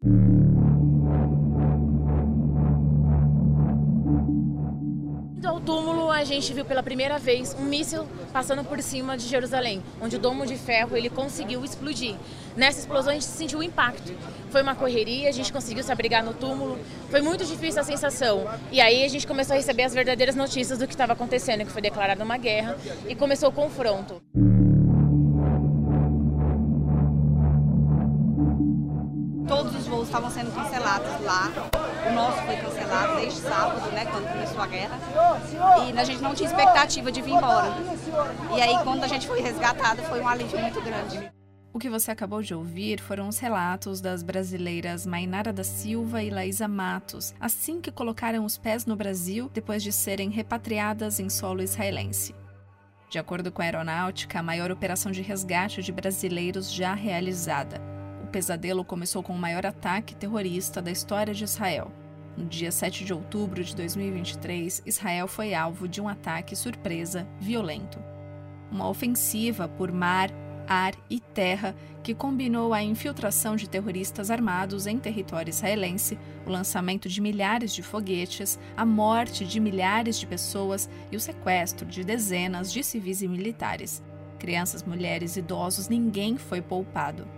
Ao 0.00 0.10
túmulo, 5.60 6.08
a 6.08 6.22
gente 6.22 6.52
viu 6.52 6.64
pela 6.64 6.84
primeira 6.84 7.18
vez 7.18 7.52
um 7.58 7.64
míssil 7.64 8.06
passando 8.32 8.62
por 8.62 8.80
cima 8.80 9.16
de 9.16 9.26
Jerusalém, 9.26 9.82
onde 10.00 10.14
o 10.14 10.18
domo 10.18 10.46
de 10.46 10.56
ferro 10.56 10.96
ele 10.96 11.10
conseguiu 11.10 11.64
explodir. 11.64 12.14
Nessa 12.56 12.78
explosão, 12.78 13.10
a 13.10 13.14
gente 13.14 13.24
sentiu 13.24 13.58
o 13.58 13.62
impacto. 13.62 14.14
Foi 14.50 14.62
uma 14.62 14.76
correria, 14.76 15.28
a 15.28 15.32
gente 15.32 15.52
conseguiu 15.52 15.82
se 15.82 15.90
abrigar 15.90 16.22
no 16.22 16.32
túmulo. 16.32 16.78
Foi 17.10 17.20
muito 17.20 17.44
difícil 17.44 17.80
a 17.80 17.84
sensação. 17.84 18.46
E 18.70 18.80
aí 18.80 19.04
a 19.04 19.08
gente 19.08 19.26
começou 19.26 19.54
a 19.54 19.56
receber 19.56 19.82
as 19.82 19.94
verdadeiras 19.94 20.36
notícias 20.36 20.78
do 20.78 20.86
que 20.86 20.94
estava 20.94 21.14
acontecendo, 21.14 21.64
que 21.64 21.72
foi 21.72 21.82
declarada 21.82 22.22
uma 22.22 22.36
guerra 22.36 22.78
e 23.08 23.16
começou 23.16 23.48
o 23.48 23.52
confronto. 23.52 24.22
Estavam 30.18 30.30
sendo 30.30 30.52
cancelados 30.52 31.20
lá. 31.24 31.48
O 32.08 32.12
nosso 32.12 32.42
foi 32.42 32.56
cancelado 32.56 33.16
desde 33.20 33.40
sábado, 33.40 33.90
né, 33.92 34.04
quando 34.06 34.28
começou 34.28 34.60
a 34.60 34.66
guerra. 34.66 34.98
E 35.86 35.98
a 35.98 36.04
gente 36.04 36.20
não 36.20 36.34
tinha 36.34 36.48
expectativa 36.48 37.12
de 37.12 37.22
vir 37.22 37.32
embora. 37.32 37.72
E 38.56 38.60
aí, 38.60 38.82
quando 38.82 39.04
a 39.04 39.06
gente 39.06 39.26
foi 39.26 39.40
resgatado, 39.40 40.02
foi 40.02 40.20
um 40.20 40.28
alívio 40.28 40.58
muito 40.58 40.80
grande. 40.80 41.30
O 41.72 41.78
que 41.78 41.88
você 41.88 42.10
acabou 42.10 42.42
de 42.42 42.54
ouvir 42.54 43.00
foram 43.00 43.28
os 43.28 43.38
relatos 43.38 44.00
das 44.00 44.22
brasileiras 44.22 45.06
Mainara 45.06 45.52
da 45.52 45.62
Silva 45.62 46.22
e 46.22 46.30
Laísa 46.30 46.66
Matos, 46.66 47.34
assim 47.38 47.80
que 47.80 47.92
colocaram 47.92 48.44
os 48.44 48.58
pés 48.58 48.86
no 48.86 48.96
Brasil 48.96 49.48
depois 49.52 49.82
de 49.82 49.92
serem 49.92 50.30
repatriadas 50.30 51.20
em 51.20 51.28
solo 51.28 51.62
israelense. 51.62 52.34
De 53.08 53.18
acordo 53.18 53.52
com 53.52 53.62
a 53.62 53.66
aeronáutica, 53.66 54.40
a 54.40 54.42
maior 54.42 54.72
operação 54.72 55.12
de 55.12 55.22
resgate 55.22 55.82
de 55.82 55.92
brasileiros 55.92 56.72
já 56.72 56.94
realizada. 56.94 57.97
O 58.28 58.30
pesadelo 58.30 58.84
começou 58.84 59.22
com 59.22 59.32
o 59.32 59.38
maior 59.38 59.64
ataque 59.64 60.14
terrorista 60.14 60.82
da 60.82 60.90
história 60.90 61.32
de 61.32 61.44
Israel. 61.44 61.90
No 62.36 62.44
dia 62.44 62.70
7 62.70 63.02
de 63.02 63.14
outubro 63.14 63.64
de 63.64 63.74
2023, 63.74 64.82
Israel 64.84 65.26
foi 65.26 65.54
alvo 65.54 65.88
de 65.88 65.98
um 65.98 66.06
ataque 66.06 66.54
surpresa 66.54 67.26
violento. 67.40 67.98
Uma 68.70 68.86
ofensiva 68.86 69.66
por 69.66 69.90
mar, 69.90 70.28
ar 70.68 70.92
e 71.08 71.20
terra 71.20 71.74
que 72.02 72.14
combinou 72.14 72.74
a 72.74 72.82
infiltração 72.82 73.56
de 73.56 73.66
terroristas 73.66 74.30
armados 74.30 74.86
em 74.86 74.98
território 74.98 75.48
israelense, 75.48 76.18
o 76.44 76.50
lançamento 76.50 77.08
de 77.08 77.22
milhares 77.22 77.72
de 77.72 77.82
foguetes, 77.82 78.58
a 78.76 78.84
morte 78.84 79.46
de 79.46 79.58
milhares 79.58 80.20
de 80.20 80.26
pessoas 80.26 80.86
e 81.10 81.16
o 81.16 81.20
sequestro 81.20 81.86
de 81.86 82.04
dezenas 82.04 82.70
de 82.70 82.84
civis 82.84 83.22
e 83.22 83.26
militares. 83.26 84.02
Crianças, 84.38 84.82
mulheres, 84.82 85.38
idosos, 85.38 85.88
ninguém 85.88 86.36
foi 86.36 86.60
poupado. 86.60 87.37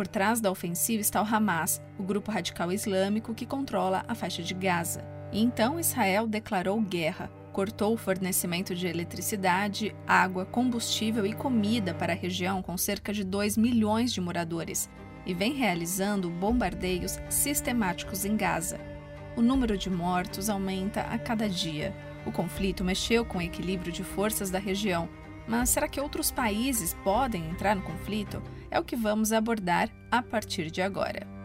Por 0.00 0.08
trás 0.08 0.40
da 0.40 0.50
ofensiva 0.50 1.02
está 1.02 1.20
o 1.20 1.26
Hamas, 1.26 1.82
o 1.98 2.02
grupo 2.02 2.32
radical 2.32 2.72
islâmico 2.72 3.34
que 3.34 3.44
controla 3.44 4.02
a 4.08 4.14
faixa 4.14 4.42
de 4.42 4.54
Gaza. 4.54 5.04
E 5.30 5.42
então 5.42 5.78
Israel 5.78 6.26
declarou 6.26 6.80
guerra, 6.80 7.30
cortou 7.52 7.92
o 7.92 7.98
fornecimento 7.98 8.74
de 8.74 8.86
eletricidade, 8.86 9.94
água, 10.06 10.46
combustível 10.46 11.26
e 11.26 11.34
comida 11.34 11.92
para 11.92 12.14
a 12.14 12.16
região 12.16 12.62
com 12.62 12.78
cerca 12.78 13.12
de 13.12 13.22
2 13.22 13.58
milhões 13.58 14.10
de 14.10 14.22
moradores 14.22 14.88
e 15.26 15.34
vem 15.34 15.52
realizando 15.52 16.30
bombardeios 16.30 17.18
sistemáticos 17.28 18.24
em 18.24 18.38
Gaza. 18.38 18.80
O 19.36 19.42
número 19.42 19.76
de 19.76 19.90
mortos 19.90 20.48
aumenta 20.48 21.02
a 21.02 21.18
cada 21.18 21.46
dia. 21.46 21.94
O 22.24 22.32
conflito 22.32 22.82
mexeu 22.82 23.22
com 23.22 23.36
o 23.36 23.42
equilíbrio 23.42 23.92
de 23.92 24.02
forças 24.02 24.48
da 24.48 24.58
região, 24.58 25.10
mas 25.46 25.68
será 25.68 25.86
que 25.86 26.00
outros 26.00 26.30
países 26.30 26.96
podem 27.04 27.50
entrar 27.50 27.76
no 27.76 27.82
conflito? 27.82 28.42
É 28.70 28.78
o 28.78 28.84
que 28.84 28.96
vamos 28.96 29.32
abordar 29.32 29.90
a 30.10 30.22
partir 30.22 30.70
de 30.70 30.80
agora. 30.80 31.39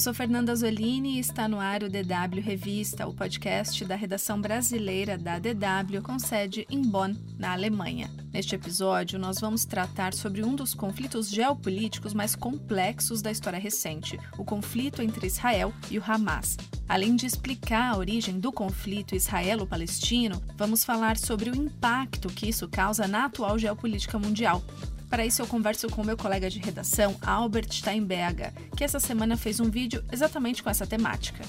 Eu 0.00 0.04
sou 0.04 0.14
Fernanda 0.14 0.56
Zolini 0.56 1.16
e 1.16 1.18
está 1.18 1.46
no 1.46 1.60
ar 1.60 1.82
o 1.82 1.88
DW 1.90 2.40
Revista, 2.40 3.06
o 3.06 3.12
podcast 3.12 3.84
da 3.84 3.94
redação 3.94 4.40
brasileira 4.40 5.18
da 5.18 5.38
DW 5.38 6.00
com 6.02 6.18
sede 6.18 6.66
em 6.70 6.80
Bonn, 6.80 7.14
na 7.38 7.52
Alemanha. 7.52 8.10
Neste 8.32 8.54
episódio, 8.54 9.18
nós 9.18 9.38
vamos 9.38 9.66
tratar 9.66 10.14
sobre 10.14 10.42
um 10.42 10.56
dos 10.56 10.72
conflitos 10.72 11.28
geopolíticos 11.28 12.14
mais 12.14 12.34
complexos 12.34 13.20
da 13.20 13.30
história 13.30 13.58
recente, 13.58 14.18
o 14.38 14.42
conflito 14.42 15.02
entre 15.02 15.26
Israel 15.26 15.70
e 15.90 15.98
o 15.98 16.02
Hamas. 16.02 16.56
Além 16.88 17.14
de 17.14 17.26
explicar 17.26 17.92
a 17.92 17.98
origem 17.98 18.40
do 18.40 18.50
conflito 18.50 19.14
israelo-palestino, 19.14 20.42
vamos 20.56 20.82
falar 20.82 21.18
sobre 21.18 21.50
o 21.50 21.54
impacto 21.54 22.30
que 22.30 22.48
isso 22.48 22.66
causa 22.70 23.06
na 23.06 23.26
atual 23.26 23.58
geopolítica 23.58 24.18
mundial. 24.18 24.62
Para 25.10 25.26
isso, 25.26 25.42
eu 25.42 25.46
converso 25.48 25.88
com 25.88 26.04
meu 26.04 26.16
colega 26.16 26.48
de 26.48 26.60
redação, 26.60 27.16
Albert 27.20 27.72
Steinberger, 27.72 28.52
que 28.76 28.84
essa 28.84 29.00
semana 29.00 29.36
fez 29.36 29.58
um 29.58 29.68
vídeo 29.68 30.04
exatamente 30.12 30.62
com 30.62 30.70
essa 30.70 30.86
temática. 30.86 31.44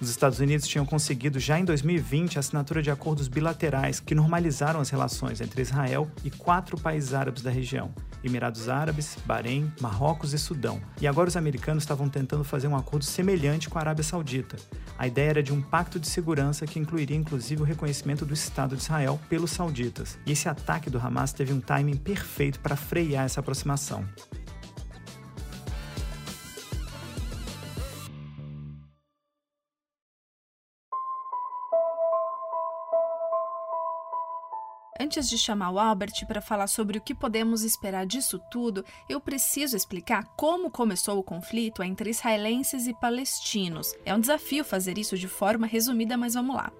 Os 0.00 0.10
Estados 0.10 0.40
Unidos 0.40 0.66
tinham 0.66 0.84
conseguido 0.84 1.38
já 1.38 1.56
em 1.56 1.64
2020 1.64 2.36
a 2.36 2.40
assinatura 2.40 2.82
de 2.82 2.90
acordos 2.90 3.28
bilaterais 3.28 4.00
que 4.00 4.16
normalizaram 4.16 4.80
as 4.80 4.90
relações 4.90 5.40
entre 5.40 5.62
Israel 5.62 6.10
e 6.24 6.30
quatro 6.30 6.76
países 6.76 7.14
árabes 7.14 7.44
da 7.44 7.50
região: 7.50 7.94
Emirados 8.24 8.68
Árabes, 8.68 9.16
Bahrein, 9.26 9.72
Marrocos 9.80 10.32
e 10.32 10.38
Sudão. 10.38 10.80
E 11.00 11.06
agora 11.06 11.28
os 11.28 11.36
americanos 11.36 11.82
estavam 11.82 12.08
tentando 12.08 12.42
fazer 12.42 12.66
um 12.66 12.76
acordo 12.76 13.04
semelhante 13.04 13.68
com 13.68 13.78
a 13.78 13.82
Arábia 13.82 14.02
Saudita. 14.02 14.56
A 14.98 15.06
ideia 15.06 15.30
era 15.30 15.42
de 15.42 15.52
um 15.52 15.60
pacto 15.60 15.98
de 15.98 16.08
segurança 16.08 16.66
que 16.66 16.78
incluiria 16.78 17.16
inclusive 17.16 17.62
o 17.62 17.64
reconhecimento 17.64 18.24
do 18.24 18.34
Estado 18.34 18.76
de 18.76 18.82
Israel 18.82 19.20
pelos 19.28 19.50
sauditas. 19.50 20.18
E 20.24 20.32
esse 20.32 20.48
ataque 20.48 20.88
do 20.88 20.98
Hamas 20.98 21.32
teve 21.32 21.52
um 21.52 21.60
timing 21.60 21.96
perfeito 21.96 22.60
para 22.60 22.76
frear 22.76 23.24
essa 23.24 23.40
aproximação. 23.40 24.04
Antes 35.04 35.28
de 35.28 35.36
chamar 35.36 35.70
o 35.70 35.78
Albert 35.78 36.24
para 36.26 36.40
falar 36.40 36.66
sobre 36.66 36.96
o 36.96 37.00
que 37.00 37.14
podemos 37.14 37.62
esperar 37.62 38.06
disso 38.06 38.40
tudo, 38.50 38.82
eu 39.06 39.20
preciso 39.20 39.76
explicar 39.76 40.24
como 40.34 40.70
começou 40.70 41.18
o 41.18 41.22
conflito 41.22 41.82
entre 41.82 42.08
israelenses 42.08 42.86
e 42.86 42.94
palestinos. 42.94 43.94
É 44.06 44.14
um 44.14 44.20
desafio 44.20 44.64
fazer 44.64 44.96
isso 44.96 45.18
de 45.18 45.28
forma 45.28 45.66
resumida, 45.66 46.16
mas 46.16 46.32
vamos 46.32 46.56
lá. 46.56 46.72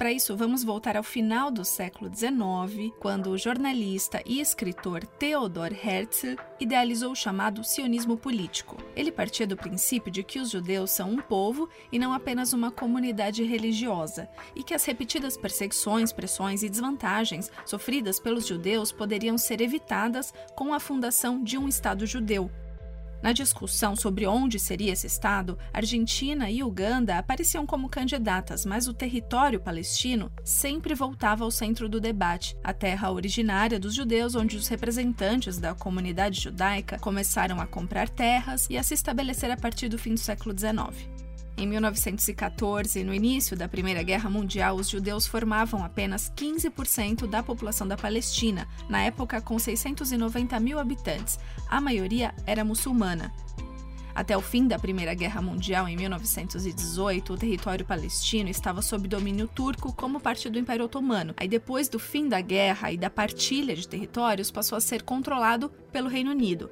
Para 0.00 0.12
isso, 0.12 0.34
vamos 0.34 0.64
voltar 0.64 0.96
ao 0.96 1.02
final 1.02 1.50
do 1.50 1.62
século 1.62 2.10
XIX, 2.10 2.90
quando 2.98 3.28
o 3.28 3.36
jornalista 3.36 4.22
e 4.24 4.40
escritor 4.40 5.04
Theodor 5.04 5.72
Herzl 5.74 6.40
idealizou 6.58 7.12
o 7.12 7.14
chamado 7.14 7.62
sionismo 7.62 8.16
político. 8.16 8.78
Ele 8.96 9.12
partia 9.12 9.46
do 9.46 9.58
princípio 9.58 10.10
de 10.10 10.22
que 10.22 10.38
os 10.38 10.52
judeus 10.52 10.90
são 10.90 11.10
um 11.10 11.18
povo 11.18 11.68
e 11.92 11.98
não 11.98 12.14
apenas 12.14 12.54
uma 12.54 12.70
comunidade 12.70 13.42
religiosa, 13.42 14.26
e 14.56 14.62
que 14.62 14.72
as 14.72 14.86
repetidas 14.86 15.36
perseguições, 15.36 16.14
pressões 16.14 16.62
e 16.62 16.70
desvantagens 16.70 17.50
sofridas 17.66 18.18
pelos 18.18 18.46
judeus 18.46 18.90
poderiam 18.90 19.36
ser 19.36 19.60
evitadas 19.60 20.32
com 20.56 20.72
a 20.72 20.80
fundação 20.80 21.44
de 21.44 21.58
um 21.58 21.68
Estado 21.68 22.06
judeu, 22.06 22.50
na 23.22 23.32
discussão 23.32 23.94
sobre 23.94 24.26
onde 24.26 24.58
seria 24.58 24.92
esse 24.92 25.06
Estado, 25.06 25.58
Argentina 25.72 26.50
e 26.50 26.62
Uganda 26.62 27.18
apareciam 27.18 27.66
como 27.66 27.88
candidatas, 27.88 28.64
mas 28.64 28.88
o 28.88 28.94
território 28.94 29.60
palestino 29.60 30.30
sempre 30.44 30.94
voltava 30.94 31.44
ao 31.44 31.50
centro 31.50 31.88
do 31.88 32.00
debate, 32.00 32.56
a 32.62 32.72
terra 32.72 33.10
originária 33.10 33.78
dos 33.78 33.94
judeus, 33.94 34.34
onde 34.34 34.56
os 34.56 34.68
representantes 34.68 35.58
da 35.58 35.74
comunidade 35.74 36.40
judaica 36.40 36.98
começaram 36.98 37.60
a 37.60 37.66
comprar 37.66 38.08
terras 38.08 38.66
e 38.70 38.78
a 38.78 38.82
se 38.82 38.94
estabelecer 38.94 39.50
a 39.50 39.56
partir 39.56 39.88
do 39.88 39.98
fim 39.98 40.14
do 40.14 40.20
século 40.20 40.56
XIX. 40.56 41.19
Em 41.60 41.66
1914, 41.66 43.04
no 43.04 43.12
início 43.12 43.54
da 43.54 43.68
Primeira 43.68 44.02
Guerra 44.02 44.30
Mundial, 44.30 44.76
os 44.76 44.88
judeus 44.88 45.26
formavam 45.26 45.84
apenas 45.84 46.32
15% 46.34 47.26
da 47.26 47.42
população 47.42 47.86
da 47.86 47.98
Palestina, 47.98 48.66
na 48.88 49.02
época 49.02 49.42
com 49.42 49.58
690 49.58 50.58
mil 50.58 50.78
habitantes. 50.78 51.38
A 51.68 51.78
maioria 51.78 52.34
era 52.46 52.64
muçulmana. 52.64 53.30
Até 54.14 54.34
o 54.34 54.40
fim 54.40 54.66
da 54.66 54.78
Primeira 54.78 55.12
Guerra 55.12 55.42
Mundial, 55.42 55.86
em 55.86 55.96
1918, 55.96 57.34
o 57.34 57.36
território 57.36 57.84
palestino 57.84 58.48
estava 58.48 58.80
sob 58.80 59.06
domínio 59.06 59.46
turco 59.46 59.92
como 59.92 60.18
parte 60.18 60.48
do 60.48 60.58
Império 60.58 60.86
Otomano. 60.86 61.34
Aí, 61.36 61.46
depois 61.46 61.90
do 61.90 61.98
fim 61.98 62.26
da 62.26 62.40
guerra 62.40 62.90
e 62.90 62.96
da 62.96 63.10
partilha 63.10 63.76
de 63.76 63.86
territórios, 63.86 64.50
passou 64.50 64.78
a 64.78 64.80
ser 64.80 65.02
controlado 65.02 65.68
pelo 65.92 66.08
Reino 66.08 66.30
Unido. 66.30 66.70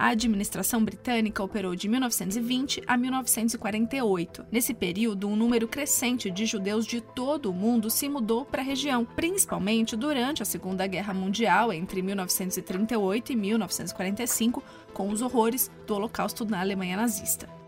A 0.00 0.08
administração 0.08 0.82
britânica 0.82 1.44
operou 1.44 1.76
de 1.76 1.86
1920 1.86 2.82
a 2.86 2.96
1948. 2.96 4.46
Nesse 4.50 4.72
período, 4.72 5.28
um 5.28 5.36
número 5.36 5.68
crescente 5.68 6.30
de 6.30 6.46
judeus 6.46 6.86
de 6.86 7.02
todo 7.02 7.50
o 7.50 7.52
mundo 7.52 7.90
se 7.90 8.08
mudou 8.08 8.46
para 8.46 8.62
a 8.62 8.64
região, 8.64 9.04
principalmente 9.04 9.94
durante 9.94 10.42
a 10.42 10.46
Segunda 10.46 10.86
Guerra 10.86 11.12
Mundial, 11.12 11.70
entre 11.70 12.00
1938 12.00 13.32
e 13.32 13.36
1945, 13.36 14.64
com 14.94 15.10
os 15.10 15.20
horrores 15.20 15.70
do 15.86 15.94
Holocausto 15.94 16.46
na 16.46 16.60
Alemanha 16.60 16.96
nazista. 16.96 17.59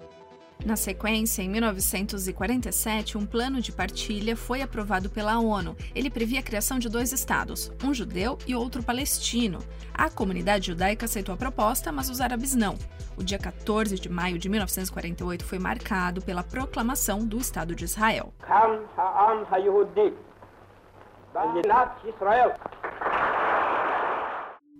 Na 0.65 0.77
sequência, 0.77 1.43
em 1.43 1.49
1947, 1.49 3.19
um 3.19 3.27
plano 3.27 3.61
de 3.61 3.73
partilha 3.73 4.37
foi 4.37 4.63
aprovado 4.63 5.11
pela 5.11 5.39
ONU. 5.41 5.77
Ele 5.93 6.09
previa 6.09 6.39
a 6.39 6.43
criação 6.43 6.79
de 6.79 6.89
dois 6.89 7.13
estados, 7.13 7.73
um 7.83 7.93
judeu 7.93 8.39
e 8.47 8.55
outro 8.55 8.81
palestino. 8.81 9.59
A 9.93 10.09
comunidade 10.09 10.69
judaica 10.69 11.07
aceitou 11.07 11.35
a 11.35 11.39
proposta, 11.39 11.91
mas 11.91 12.09
os 12.09 12.21
árabes 12.21 12.55
não. 12.55 12.77
O 13.17 13.25
dia 13.25 13.39
14 13.39 13.99
de 13.99 14.09
maio 14.09 14.39
de 14.39 14.49
1948 14.49 15.45
foi 15.45 15.59
marcado 15.59 16.23
pela 16.23 16.45
proclamação 16.45 17.27
do 17.27 17.39
Estado 17.39 17.75
de 17.75 17.85
Israel. 17.85 18.33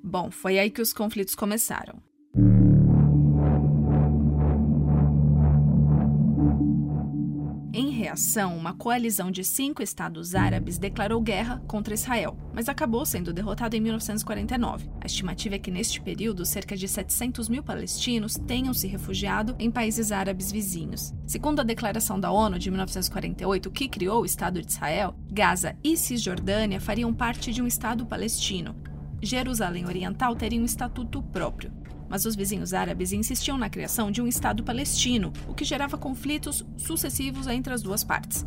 Bom, 0.05 0.31
foi 0.31 0.61
aí 0.61 0.71
que 0.71 0.83
os 0.83 0.93
conflitos 0.93 1.35
começaram. 1.35 2.12
Reação, 8.13 8.57
uma 8.57 8.75
coalizão 8.75 9.31
de 9.31 9.43
cinco 9.43 9.83
estados 9.83 10.35
árabes 10.35 10.77
declarou 10.77 11.21
guerra 11.21 11.63
contra 11.67 11.95
Israel, 11.95 12.37
mas 12.53 12.69
acabou 12.69 13.07
sendo 13.07 13.33
derrotada 13.33 13.75
em 13.75 13.81
1949. 13.81 14.91
A 15.01 15.07
estimativa 15.07 15.55
é 15.55 15.59
que 15.59 15.71
neste 15.71 15.99
período, 16.01 16.45
cerca 16.45 16.77
de 16.77 16.87
700 16.87 17.49
mil 17.49 17.63
palestinos 17.63 18.35
tenham 18.35 18.75
se 18.75 18.87
refugiado 18.87 19.57
em 19.59 19.71
países 19.71 20.13
árabes 20.13 20.53
vizinhos. 20.53 21.15
Segundo 21.27 21.61
a 21.61 21.65
declaração 21.65 22.21
da 22.21 22.31
ONU 22.31 22.59
de 22.59 22.71
1948, 22.71 23.71
que 23.71 23.89
criou 23.89 24.23
o 24.23 24.27
Estado 24.27 24.61
de 24.61 24.71
Israel, 24.71 25.15
Gaza 25.31 25.75
e 25.83 25.97
Cisjordânia 25.97 26.81
fariam 26.81 27.15
parte 27.15 27.51
de 27.51 27.63
um 27.63 27.67
Estado 27.67 28.05
palestino. 28.05 28.77
Jerusalém 29.23 29.87
Oriental 29.87 30.37
teria 30.37 30.61
um 30.61 30.67
estatuto 30.67 31.23
próprio 31.23 31.82
mas 32.13 32.27
os 32.27 32.37
vizinhos 32.37 32.75
árabes 32.75 33.11
insistiam 33.11 33.57
na 33.57 33.71
criação 33.71 34.11
de 34.11 34.21
um 34.21 34.27
Estado 34.27 34.63
palestino, 34.63 35.33
o 35.49 35.55
que 35.55 35.65
gerava 35.65 35.97
conflitos 35.97 36.63
sucessivos 36.77 37.47
entre 37.47 37.73
as 37.73 37.81
duas 37.81 38.05
partes. 38.05 38.45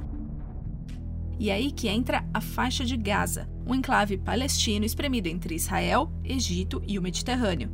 E 1.39 1.49
é 1.49 1.55
aí 1.55 1.71
que 1.71 1.87
entra 1.87 2.23
a 2.31 2.39
faixa 2.39 2.85
de 2.85 2.95
Gaza, 2.95 3.49
um 3.65 3.73
enclave 3.73 4.19
palestino 4.19 4.85
espremido 4.85 5.27
entre 5.29 5.55
Israel, 5.55 6.13
Egito 6.23 6.79
e 6.85 6.99
o 6.99 7.01
Mediterrâneo. 7.01 7.71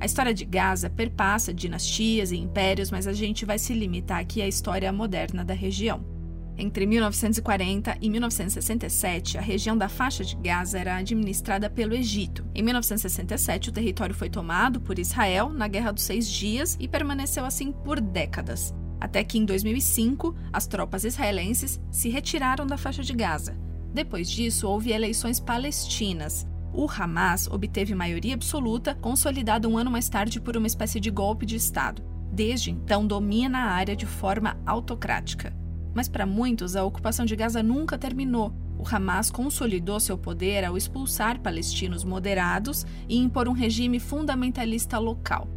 A 0.00 0.06
história 0.06 0.32
de 0.32 0.46
Gaza 0.46 0.88
perpassa 0.88 1.52
dinastias 1.52 2.32
e 2.32 2.38
impérios, 2.38 2.90
mas 2.90 3.06
a 3.06 3.12
gente 3.12 3.44
vai 3.44 3.58
se 3.58 3.74
limitar 3.74 4.20
aqui 4.20 4.40
à 4.40 4.48
história 4.48 4.90
moderna 4.90 5.44
da 5.44 5.52
região. 5.52 6.15
Entre 6.58 6.86
1940 6.86 7.98
e 8.00 8.08
1967, 8.08 9.36
a 9.36 9.42
região 9.42 9.76
da 9.76 9.90
faixa 9.90 10.24
de 10.24 10.34
Gaza 10.36 10.78
era 10.78 10.96
administrada 10.96 11.68
pelo 11.68 11.94
Egito. 11.94 12.46
Em 12.54 12.62
1967, 12.62 13.68
o 13.68 13.72
território 13.72 14.14
foi 14.14 14.30
tomado 14.30 14.80
por 14.80 14.98
Israel 14.98 15.50
na 15.50 15.68
Guerra 15.68 15.92
dos 15.92 16.04
Seis 16.04 16.26
Dias 16.26 16.74
e 16.80 16.88
permaneceu 16.88 17.44
assim 17.44 17.72
por 17.72 18.00
décadas. 18.00 18.74
Até 18.98 19.22
que 19.22 19.36
em 19.36 19.44
2005, 19.44 20.34
as 20.50 20.66
tropas 20.66 21.04
israelenses 21.04 21.78
se 21.90 22.08
retiraram 22.08 22.66
da 22.66 22.78
faixa 22.78 23.02
de 23.02 23.12
Gaza. 23.12 23.54
Depois 23.92 24.30
disso, 24.30 24.66
houve 24.66 24.92
eleições 24.92 25.38
palestinas. 25.38 26.46
O 26.72 26.86
Hamas 26.90 27.48
obteve 27.48 27.94
maioria 27.94 28.34
absoluta, 28.34 28.94
consolidada 28.94 29.68
um 29.68 29.76
ano 29.76 29.90
mais 29.90 30.08
tarde 30.08 30.40
por 30.40 30.56
uma 30.56 30.66
espécie 30.66 31.00
de 31.00 31.10
golpe 31.10 31.44
de 31.44 31.56
Estado. 31.56 32.02
Desde 32.32 32.70
então, 32.70 33.06
domina 33.06 33.58
a 33.58 33.70
área 33.72 33.94
de 33.94 34.06
forma 34.06 34.58
autocrática. 34.64 35.54
Mas 35.96 36.10
para 36.10 36.26
muitos, 36.26 36.76
a 36.76 36.84
ocupação 36.84 37.24
de 37.24 37.34
Gaza 37.34 37.62
nunca 37.62 37.96
terminou. 37.96 38.52
O 38.78 38.86
Hamas 38.86 39.30
consolidou 39.30 39.98
seu 39.98 40.18
poder 40.18 40.62
ao 40.62 40.76
expulsar 40.76 41.40
palestinos 41.40 42.04
moderados 42.04 42.84
e 43.08 43.16
impor 43.16 43.48
um 43.48 43.52
regime 43.52 43.98
fundamentalista 43.98 44.98
local. 44.98 45.48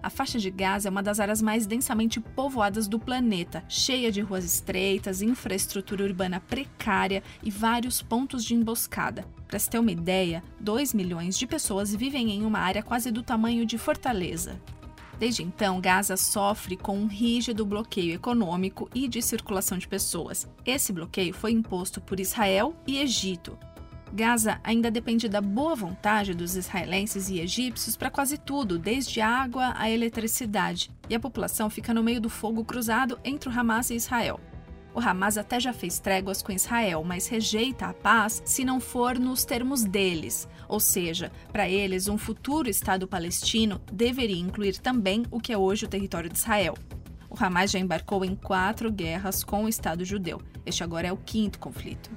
A 0.00 0.08
faixa 0.08 0.38
de 0.38 0.52
Gaza 0.52 0.86
é 0.86 0.90
uma 0.90 1.02
das 1.02 1.18
áreas 1.18 1.42
mais 1.42 1.66
densamente 1.66 2.20
povoadas 2.20 2.86
do 2.86 2.96
planeta, 2.96 3.64
cheia 3.68 4.12
de 4.12 4.20
ruas 4.20 4.44
estreitas, 4.44 5.20
infraestrutura 5.20 6.04
urbana 6.04 6.38
precária 6.38 7.24
e 7.42 7.50
vários 7.50 8.00
pontos 8.00 8.44
de 8.44 8.54
emboscada. 8.54 9.24
Para 9.48 9.58
se 9.58 9.68
ter 9.68 9.80
uma 9.80 9.90
ideia, 9.90 10.44
2 10.60 10.94
milhões 10.94 11.36
de 11.36 11.44
pessoas 11.44 11.92
vivem 11.92 12.30
em 12.30 12.44
uma 12.44 12.60
área 12.60 12.84
quase 12.84 13.10
do 13.10 13.20
tamanho 13.20 13.66
de 13.66 13.76
Fortaleza. 13.76 14.60
Desde 15.20 15.42
então, 15.42 15.82
Gaza 15.82 16.16
sofre 16.16 16.78
com 16.78 16.98
um 16.98 17.06
rígido 17.06 17.66
bloqueio 17.66 18.14
econômico 18.14 18.88
e 18.94 19.06
de 19.06 19.20
circulação 19.20 19.76
de 19.76 19.86
pessoas. 19.86 20.48
Esse 20.64 20.94
bloqueio 20.94 21.34
foi 21.34 21.52
imposto 21.52 22.00
por 22.00 22.18
Israel 22.18 22.74
e 22.86 22.96
Egito. 22.96 23.58
Gaza 24.14 24.58
ainda 24.64 24.90
depende 24.90 25.28
da 25.28 25.42
boa 25.42 25.76
vontade 25.76 26.32
dos 26.32 26.56
israelenses 26.56 27.28
e 27.28 27.38
egípcios 27.38 27.98
para 27.98 28.10
quase 28.10 28.38
tudo, 28.38 28.78
desde 28.78 29.20
água 29.20 29.74
à 29.76 29.90
eletricidade, 29.90 30.90
e 31.06 31.14
a 31.14 31.20
população 31.20 31.68
fica 31.68 31.92
no 31.92 32.02
meio 32.02 32.20
do 32.20 32.30
fogo 32.30 32.64
cruzado 32.64 33.20
entre 33.22 33.50
o 33.50 33.52
Hamas 33.52 33.90
e 33.90 33.96
Israel. 33.96 34.40
O 34.94 35.00
Hamas 35.00 35.38
até 35.38 35.60
já 35.60 35.72
fez 35.72 36.00
tréguas 36.00 36.42
com 36.42 36.52
Israel, 36.52 37.04
mas 37.04 37.28
rejeita 37.28 37.86
a 37.86 37.94
paz 37.94 38.42
se 38.44 38.64
não 38.64 38.80
for 38.80 39.18
nos 39.18 39.44
termos 39.44 39.84
deles. 39.84 40.48
Ou 40.68 40.80
seja, 40.80 41.30
para 41.52 41.68
eles, 41.68 42.08
um 42.08 42.18
futuro 42.18 42.68
Estado 42.68 43.06
palestino 43.06 43.80
deveria 43.92 44.40
incluir 44.40 44.78
também 44.78 45.24
o 45.30 45.40
que 45.40 45.52
é 45.52 45.58
hoje 45.58 45.84
o 45.84 45.88
território 45.88 46.28
de 46.28 46.38
Israel. 46.38 46.74
O 47.28 47.36
Hamas 47.38 47.70
já 47.70 47.78
embarcou 47.78 48.24
em 48.24 48.34
quatro 48.34 48.90
guerras 48.90 49.44
com 49.44 49.64
o 49.64 49.68
Estado 49.68 50.04
judeu. 50.04 50.42
Este 50.66 50.82
agora 50.82 51.06
é 51.06 51.12
o 51.12 51.16
quinto 51.16 51.60
conflito. 51.60 52.10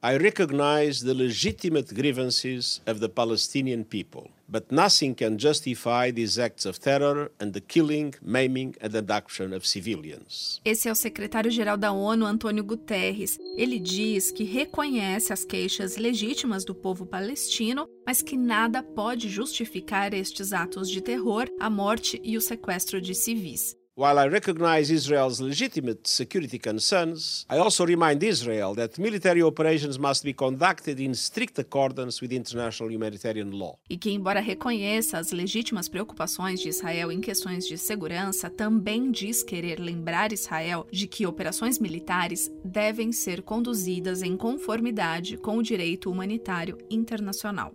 I 0.00 0.16
recognize 0.16 1.00
the 1.00 1.12
legitimate 1.12 1.92
grievances 1.92 2.80
of 2.86 3.00
the 3.00 3.08
Palestinian 3.08 3.82
people, 3.82 4.30
but 4.48 4.70
nothing 4.70 5.12
can 5.12 5.36
justify 5.36 6.12
these 6.12 6.38
acts 6.38 6.64
of 6.64 6.78
terror 6.78 7.32
and 7.40 7.52
the 7.52 7.60
killing, 7.60 8.14
maiming 8.22 8.76
and 8.80 8.94
abduction 8.94 9.52
of 9.52 9.66
civilians. 9.66 10.60
Esse 10.64 10.88
é 10.88 10.92
o 10.92 10.94
secretário-geral 10.94 11.76
da 11.76 11.90
ONU, 11.90 12.24
Antônio 12.24 12.62
Guterres. 12.62 13.40
Ele 13.56 13.80
diz 13.80 14.30
que 14.30 14.44
reconhece 14.44 15.32
as 15.32 15.44
queixas 15.44 15.96
legítimas 15.96 16.64
do 16.64 16.76
povo 16.76 17.04
palestino, 17.04 17.88
mas 18.06 18.22
que 18.22 18.36
nada 18.36 18.84
pode 18.84 19.28
justificar 19.28 20.14
estes 20.14 20.52
atos 20.52 20.88
de 20.88 21.00
terror, 21.00 21.48
a 21.58 21.68
morte 21.68 22.20
e 22.22 22.36
o 22.36 22.40
sequestro 22.40 23.00
de 23.00 23.16
civis. 23.16 23.77
While 23.98 24.20
I 24.20 24.28
recognize 24.28 24.92
Israel's 24.92 25.40
legitimate 25.40 26.08
security 26.08 26.56
concerns, 26.56 27.44
I 27.50 27.58
also 27.58 27.84
remind 27.84 28.22
Israel 28.22 28.72
that 28.76 28.96
military 28.96 29.42
operations 29.42 29.98
must 29.98 30.22
be 30.22 30.32
conducted 30.32 31.00
in 31.00 31.14
strict 31.14 31.58
accordance 31.58 32.22
with 32.22 32.32
international 32.32 32.92
humanitarian 32.92 33.50
law. 33.50 33.76
E 33.90 33.98
que, 33.98 34.12
embora 34.12 34.38
reconheça 34.38 35.18
as 35.18 35.32
legítimas 35.32 35.88
preocupações 35.88 36.60
de 36.60 36.68
Israel 36.68 37.10
em 37.10 37.20
questões 37.20 37.66
de 37.66 37.76
segurança, 37.76 38.48
também 38.48 39.10
diz 39.10 39.42
querer 39.42 39.80
lembrar 39.80 40.32
Israel 40.32 40.86
de 40.92 41.08
que 41.08 41.26
operações 41.26 41.80
militares 41.80 42.52
devem 42.64 43.10
ser 43.10 43.42
conduzidas 43.42 44.22
em 44.22 44.36
conformidade 44.36 45.36
com 45.38 45.58
o 45.58 45.62
direito 45.62 46.08
humanitário 46.08 46.78
internacional. 46.88 47.74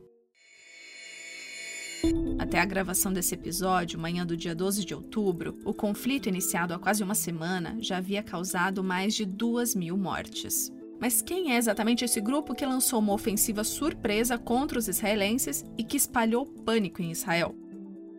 Até 2.38 2.60
a 2.60 2.66
gravação 2.66 3.14
desse 3.14 3.34
episódio, 3.34 4.00
manhã 4.00 4.26
do 4.26 4.36
dia 4.36 4.54
12 4.54 4.86
de 4.86 4.94
outubro, 4.94 5.58
o 5.64 5.74
conflito 5.74 6.28
iniciado 6.28 6.74
há 6.74 6.80
quase 6.80 7.04
uma 7.04 7.16
semana 7.16 7.78
já 7.80 7.98
havia 7.98 8.22
causado 8.22 8.84
mais 8.84 9.14
de 9.14 9.26
duas 9.26 9.74
mil 9.74 9.98
mortes. 9.98 10.72
Mas 11.00 11.22
quem 11.22 11.54
é 11.54 11.58
exatamente 11.58 12.06
esse 12.06 12.22
grupo 12.22 12.54
que 12.54 12.66
lançou 12.66 13.00
uma 13.00 13.14
ofensiva 13.14 13.64
surpresa 13.64 14.38
contra 14.38 14.80
os 14.80 14.88
israelenses 14.88 15.66
e 15.78 15.84
que 15.84 15.98
espalhou 15.98 16.46
pânico 16.46 17.02
em 17.02 17.12
Israel? 17.12 17.56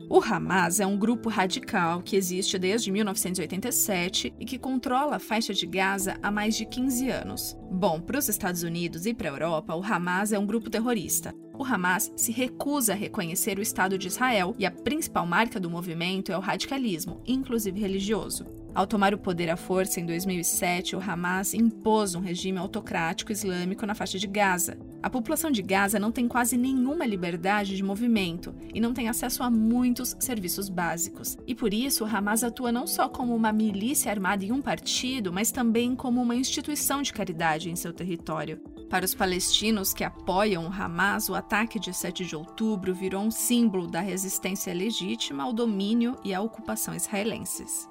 O 0.08 0.20
Hamas 0.20 0.80
é 0.80 0.86
um 0.86 0.98
grupo 0.98 1.28
radical 1.28 2.02
que 2.02 2.16
existe 2.16 2.58
desde 2.58 2.90
1987 2.90 4.34
e 4.38 4.44
que 4.44 4.58
controla 4.58 5.16
a 5.16 5.20
faixa 5.20 5.54
de 5.54 5.66
Gaza 5.66 6.18
há 6.22 6.30
mais 6.30 6.56
de 6.56 6.66
15 6.66 7.08
anos. 7.08 7.56
Bom, 7.70 8.00
para 8.00 8.18
os 8.18 8.28
Estados 8.28 8.62
Unidos 8.62 9.06
e 9.06 9.14
para 9.14 9.28
a 9.28 9.32
Europa, 9.32 9.74
o 9.74 9.82
Hamas 9.82 10.32
é 10.32 10.38
um 10.38 10.46
grupo 10.46 10.68
terrorista. 10.68 11.34
O 11.56 11.64
Hamas 11.64 12.12
se 12.16 12.32
recusa 12.32 12.92
a 12.92 12.96
reconhecer 12.96 13.58
o 13.58 13.62
Estado 13.62 13.96
de 13.96 14.08
Israel 14.08 14.54
e 14.58 14.66
a 14.66 14.70
principal 14.70 15.26
marca 15.26 15.58
do 15.58 15.70
movimento 15.70 16.32
é 16.32 16.36
o 16.36 16.40
radicalismo, 16.40 17.22
inclusive 17.26 17.80
religioso. 17.80 18.63
Ao 18.74 18.88
tomar 18.88 19.14
o 19.14 19.18
poder 19.18 19.48
à 19.50 19.56
força 19.56 20.00
em 20.00 20.06
2007, 20.06 20.96
o 20.96 21.00
Hamas 21.00 21.54
impôs 21.54 22.16
um 22.16 22.20
regime 22.20 22.58
autocrático 22.58 23.30
islâmico 23.30 23.86
na 23.86 23.94
faixa 23.94 24.18
de 24.18 24.26
Gaza. 24.26 24.76
A 25.00 25.08
população 25.08 25.48
de 25.48 25.62
Gaza 25.62 26.00
não 26.00 26.10
tem 26.10 26.26
quase 26.26 26.56
nenhuma 26.56 27.06
liberdade 27.06 27.76
de 27.76 27.84
movimento 27.84 28.52
e 28.74 28.80
não 28.80 28.92
tem 28.92 29.08
acesso 29.08 29.44
a 29.44 29.50
muitos 29.50 30.16
serviços 30.18 30.68
básicos. 30.68 31.36
E 31.46 31.54
por 31.54 31.72
isso, 31.72 32.02
o 32.02 32.06
Hamas 32.08 32.42
atua 32.42 32.72
não 32.72 32.84
só 32.84 33.08
como 33.08 33.32
uma 33.36 33.52
milícia 33.52 34.10
armada 34.10 34.44
em 34.44 34.50
um 34.50 34.60
partido, 34.60 35.32
mas 35.32 35.52
também 35.52 35.94
como 35.94 36.20
uma 36.20 36.34
instituição 36.34 37.00
de 37.00 37.12
caridade 37.12 37.70
em 37.70 37.76
seu 37.76 37.92
território. 37.92 38.60
Para 38.90 39.04
os 39.04 39.14
palestinos 39.14 39.92
que 39.92 40.02
apoiam 40.02 40.66
o 40.66 40.72
Hamas, 40.72 41.28
o 41.28 41.36
ataque 41.36 41.78
de 41.78 41.94
7 41.94 42.24
de 42.24 42.34
outubro 42.34 42.92
virou 42.92 43.22
um 43.22 43.30
símbolo 43.30 43.86
da 43.86 44.00
resistência 44.00 44.74
legítima 44.74 45.44
ao 45.44 45.52
domínio 45.52 46.16
e 46.24 46.34
à 46.34 46.40
ocupação 46.40 46.92
israelenses. 46.92 47.88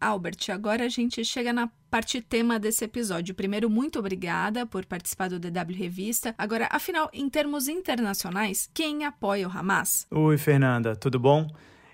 Albert, 0.00 0.50
agora 0.52 0.84
a 0.84 0.88
gente 0.88 1.24
chega 1.24 1.52
na 1.52 1.68
parte 1.90 2.20
tema 2.20 2.58
desse 2.58 2.84
episódio. 2.84 3.34
Primeiro, 3.34 3.68
muito 3.68 3.98
obrigada 3.98 4.64
por 4.64 4.86
participar 4.86 5.28
do 5.28 5.40
DW 5.40 5.74
Revista. 5.74 6.34
Agora, 6.38 6.68
afinal, 6.70 7.10
em 7.12 7.28
termos 7.28 7.66
internacionais, 7.66 8.70
quem 8.72 9.04
apoia 9.04 9.48
o 9.48 9.50
Hamas? 9.50 10.06
Oi, 10.10 10.38
Fernanda, 10.38 10.94
tudo 10.94 11.18
bom? 11.18 11.48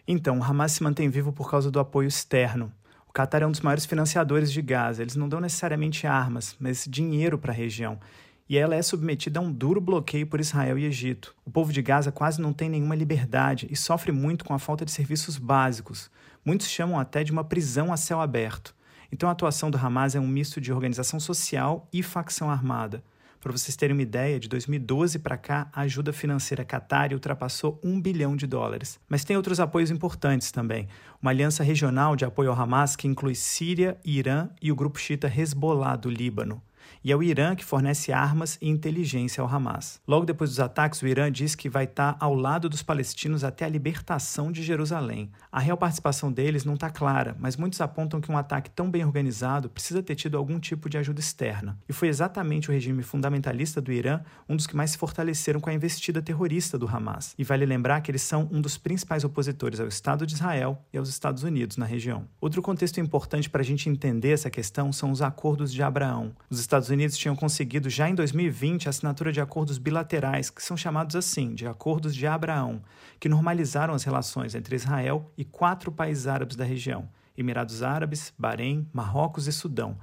Então, 0.06 0.38
o 0.38 0.44
Hamas 0.44 0.72
se 0.72 0.82
mantém 0.82 1.08
vivo 1.08 1.32
por 1.32 1.50
causa 1.50 1.70
do 1.70 1.80
apoio 1.80 2.06
externo. 2.06 2.70
O 3.08 3.12
Qatar 3.12 3.42
é 3.42 3.46
um 3.46 3.50
dos 3.50 3.62
maiores 3.62 3.86
financiadores 3.86 4.52
de 4.52 4.60
Gaza. 4.60 5.00
Eles 5.00 5.16
não 5.16 5.28
dão 5.28 5.40
necessariamente 5.40 6.06
armas, 6.06 6.54
mas 6.60 6.86
dinheiro 6.86 7.38
para 7.38 7.52
a 7.52 7.56
região 7.56 7.98
e 8.48 8.58
ela 8.58 8.74
é 8.74 8.82
submetida 8.82 9.40
a 9.40 9.42
um 9.42 9.50
duro 9.50 9.80
bloqueio 9.80 10.26
por 10.26 10.40
Israel 10.40 10.78
e 10.78 10.84
Egito. 10.84 11.34
O 11.44 11.50
povo 11.50 11.72
de 11.72 11.80
Gaza 11.80 12.12
quase 12.12 12.40
não 12.40 12.52
tem 12.52 12.68
nenhuma 12.68 12.94
liberdade 12.94 13.66
e 13.70 13.76
sofre 13.76 14.12
muito 14.12 14.44
com 14.44 14.52
a 14.52 14.58
falta 14.58 14.84
de 14.84 14.90
serviços 14.90 15.38
básicos. 15.38 16.10
Muitos 16.44 16.68
chamam 16.68 16.98
até 16.98 17.24
de 17.24 17.32
uma 17.32 17.44
prisão 17.44 17.92
a 17.92 17.96
céu 17.96 18.20
aberto. 18.20 18.74
Então 19.10 19.28
a 19.28 19.32
atuação 19.32 19.70
do 19.70 19.78
Hamas 19.78 20.14
é 20.14 20.20
um 20.20 20.26
misto 20.26 20.60
de 20.60 20.72
organização 20.72 21.18
social 21.18 21.88
e 21.92 22.02
facção 22.02 22.50
armada. 22.50 23.02
Para 23.40 23.52
vocês 23.52 23.76
terem 23.76 23.94
uma 23.94 24.02
ideia, 24.02 24.40
de 24.40 24.48
2012 24.48 25.18
para 25.18 25.36
cá, 25.36 25.68
a 25.70 25.82
ajuda 25.82 26.14
financeira 26.14 26.64
Qatar 26.64 27.12
ultrapassou 27.12 27.78
um 27.84 28.00
bilhão 28.00 28.34
de 28.34 28.46
dólares. 28.46 28.98
Mas 29.06 29.22
tem 29.22 29.36
outros 29.36 29.60
apoios 29.60 29.90
importantes 29.90 30.50
também. 30.50 30.88
Uma 31.20 31.30
aliança 31.30 31.62
regional 31.62 32.16
de 32.16 32.24
apoio 32.24 32.50
ao 32.50 32.58
Hamas 32.58 32.96
que 32.96 33.06
inclui 33.06 33.34
Síria, 33.34 33.98
Irã 34.02 34.48
e 34.62 34.72
o 34.72 34.76
grupo 34.76 34.98
xiita 34.98 35.28
Hezbollah 35.28 35.96
do 35.96 36.08
Líbano 36.08 36.62
e 37.02 37.10
é 37.10 37.16
o 37.16 37.22
Irã 37.22 37.54
que 37.54 37.64
fornece 37.64 38.12
armas 38.12 38.58
e 38.60 38.68
inteligência 38.68 39.42
ao 39.42 39.48
Hamas. 39.48 40.00
Logo 40.06 40.26
depois 40.26 40.50
dos 40.50 40.60
ataques, 40.60 41.02
o 41.02 41.06
Irã 41.06 41.30
diz 41.30 41.54
que 41.54 41.68
vai 41.68 41.84
estar 41.84 42.16
ao 42.20 42.34
lado 42.34 42.68
dos 42.68 42.82
palestinos 42.82 43.44
até 43.44 43.64
a 43.64 43.68
libertação 43.68 44.52
de 44.52 44.62
Jerusalém. 44.62 45.30
A 45.50 45.60
real 45.60 45.76
participação 45.76 46.30
deles 46.30 46.64
não 46.64 46.74
está 46.74 46.90
clara, 46.90 47.36
mas 47.38 47.56
muitos 47.56 47.80
apontam 47.80 48.20
que 48.20 48.30
um 48.30 48.36
ataque 48.36 48.70
tão 48.70 48.90
bem 48.90 49.04
organizado 49.04 49.68
precisa 49.68 50.02
ter 50.02 50.14
tido 50.14 50.36
algum 50.36 50.58
tipo 50.58 50.88
de 50.88 50.98
ajuda 50.98 51.20
externa. 51.20 51.78
E 51.88 51.92
foi 51.92 52.08
exatamente 52.08 52.68
o 52.68 52.72
regime 52.72 53.02
fundamentalista 53.02 53.80
do 53.80 53.92
Irã 53.92 54.20
um 54.48 54.56
dos 54.56 54.66
que 54.66 54.76
mais 54.76 54.90
se 54.90 54.98
fortaleceram 54.98 55.60
com 55.60 55.70
a 55.70 55.74
investida 55.74 56.22
terrorista 56.22 56.78
do 56.78 56.88
Hamas. 56.88 57.34
E 57.38 57.44
vale 57.44 57.66
lembrar 57.66 58.00
que 58.00 58.10
eles 58.10 58.22
são 58.22 58.48
um 58.50 58.60
dos 58.60 58.76
principais 58.76 59.24
opositores 59.24 59.80
ao 59.80 59.88
Estado 59.88 60.26
de 60.26 60.34
Israel 60.34 60.84
e 60.92 60.98
aos 60.98 61.08
Estados 61.08 61.42
Unidos 61.42 61.76
na 61.76 61.86
região. 61.86 62.26
Outro 62.40 62.62
contexto 62.62 63.00
importante 63.00 63.48
para 63.48 63.62
a 63.62 63.64
gente 63.64 63.88
entender 63.88 64.30
essa 64.30 64.50
questão 64.50 64.92
são 64.92 65.10
os 65.10 65.22
acordos 65.22 65.72
de 65.72 65.82
Abraão. 65.82 66.32
Os 66.50 66.60
Estados 66.60 66.83
Unidos 66.88 67.16
tinham 67.16 67.36
conseguido 67.36 67.88
já 67.88 68.08
em 68.08 68.14
2020 68.14 68.86
a 68.86 68.90
assinatura 68.90 69.32
de 69.32 69.40
acordos 69.40 69.78
bilaterais, 69.78 70.50
que 70.50 70.62
são 70.62 70.76
chamados 70.76 71.14
assim, 71.14 71.54
de 71.54 71.66
Acordos 71.66 72.14
de 72.14 72.26
Abraão, 72.26 72.82
que 73.20 73.28
normalizaram 73.28 73.94
as 73.94 74.04
relações 74.04 74.54
entre 74.54 74.76
Israel 74.76 75.30
e 75.36 75.44
quatro 75.44 75.92
países 75.92 76.26
árabes 76.26 76.56
da 76.56 76.64
região: 76.64 77.08
Emirados 77.36 77.82
Árabes, 77.82 78.32
Bahrein, 78.38 78.88
Marrocos 78.92 79.46
e 79.46 79.52
Sudão. 79.52 79.96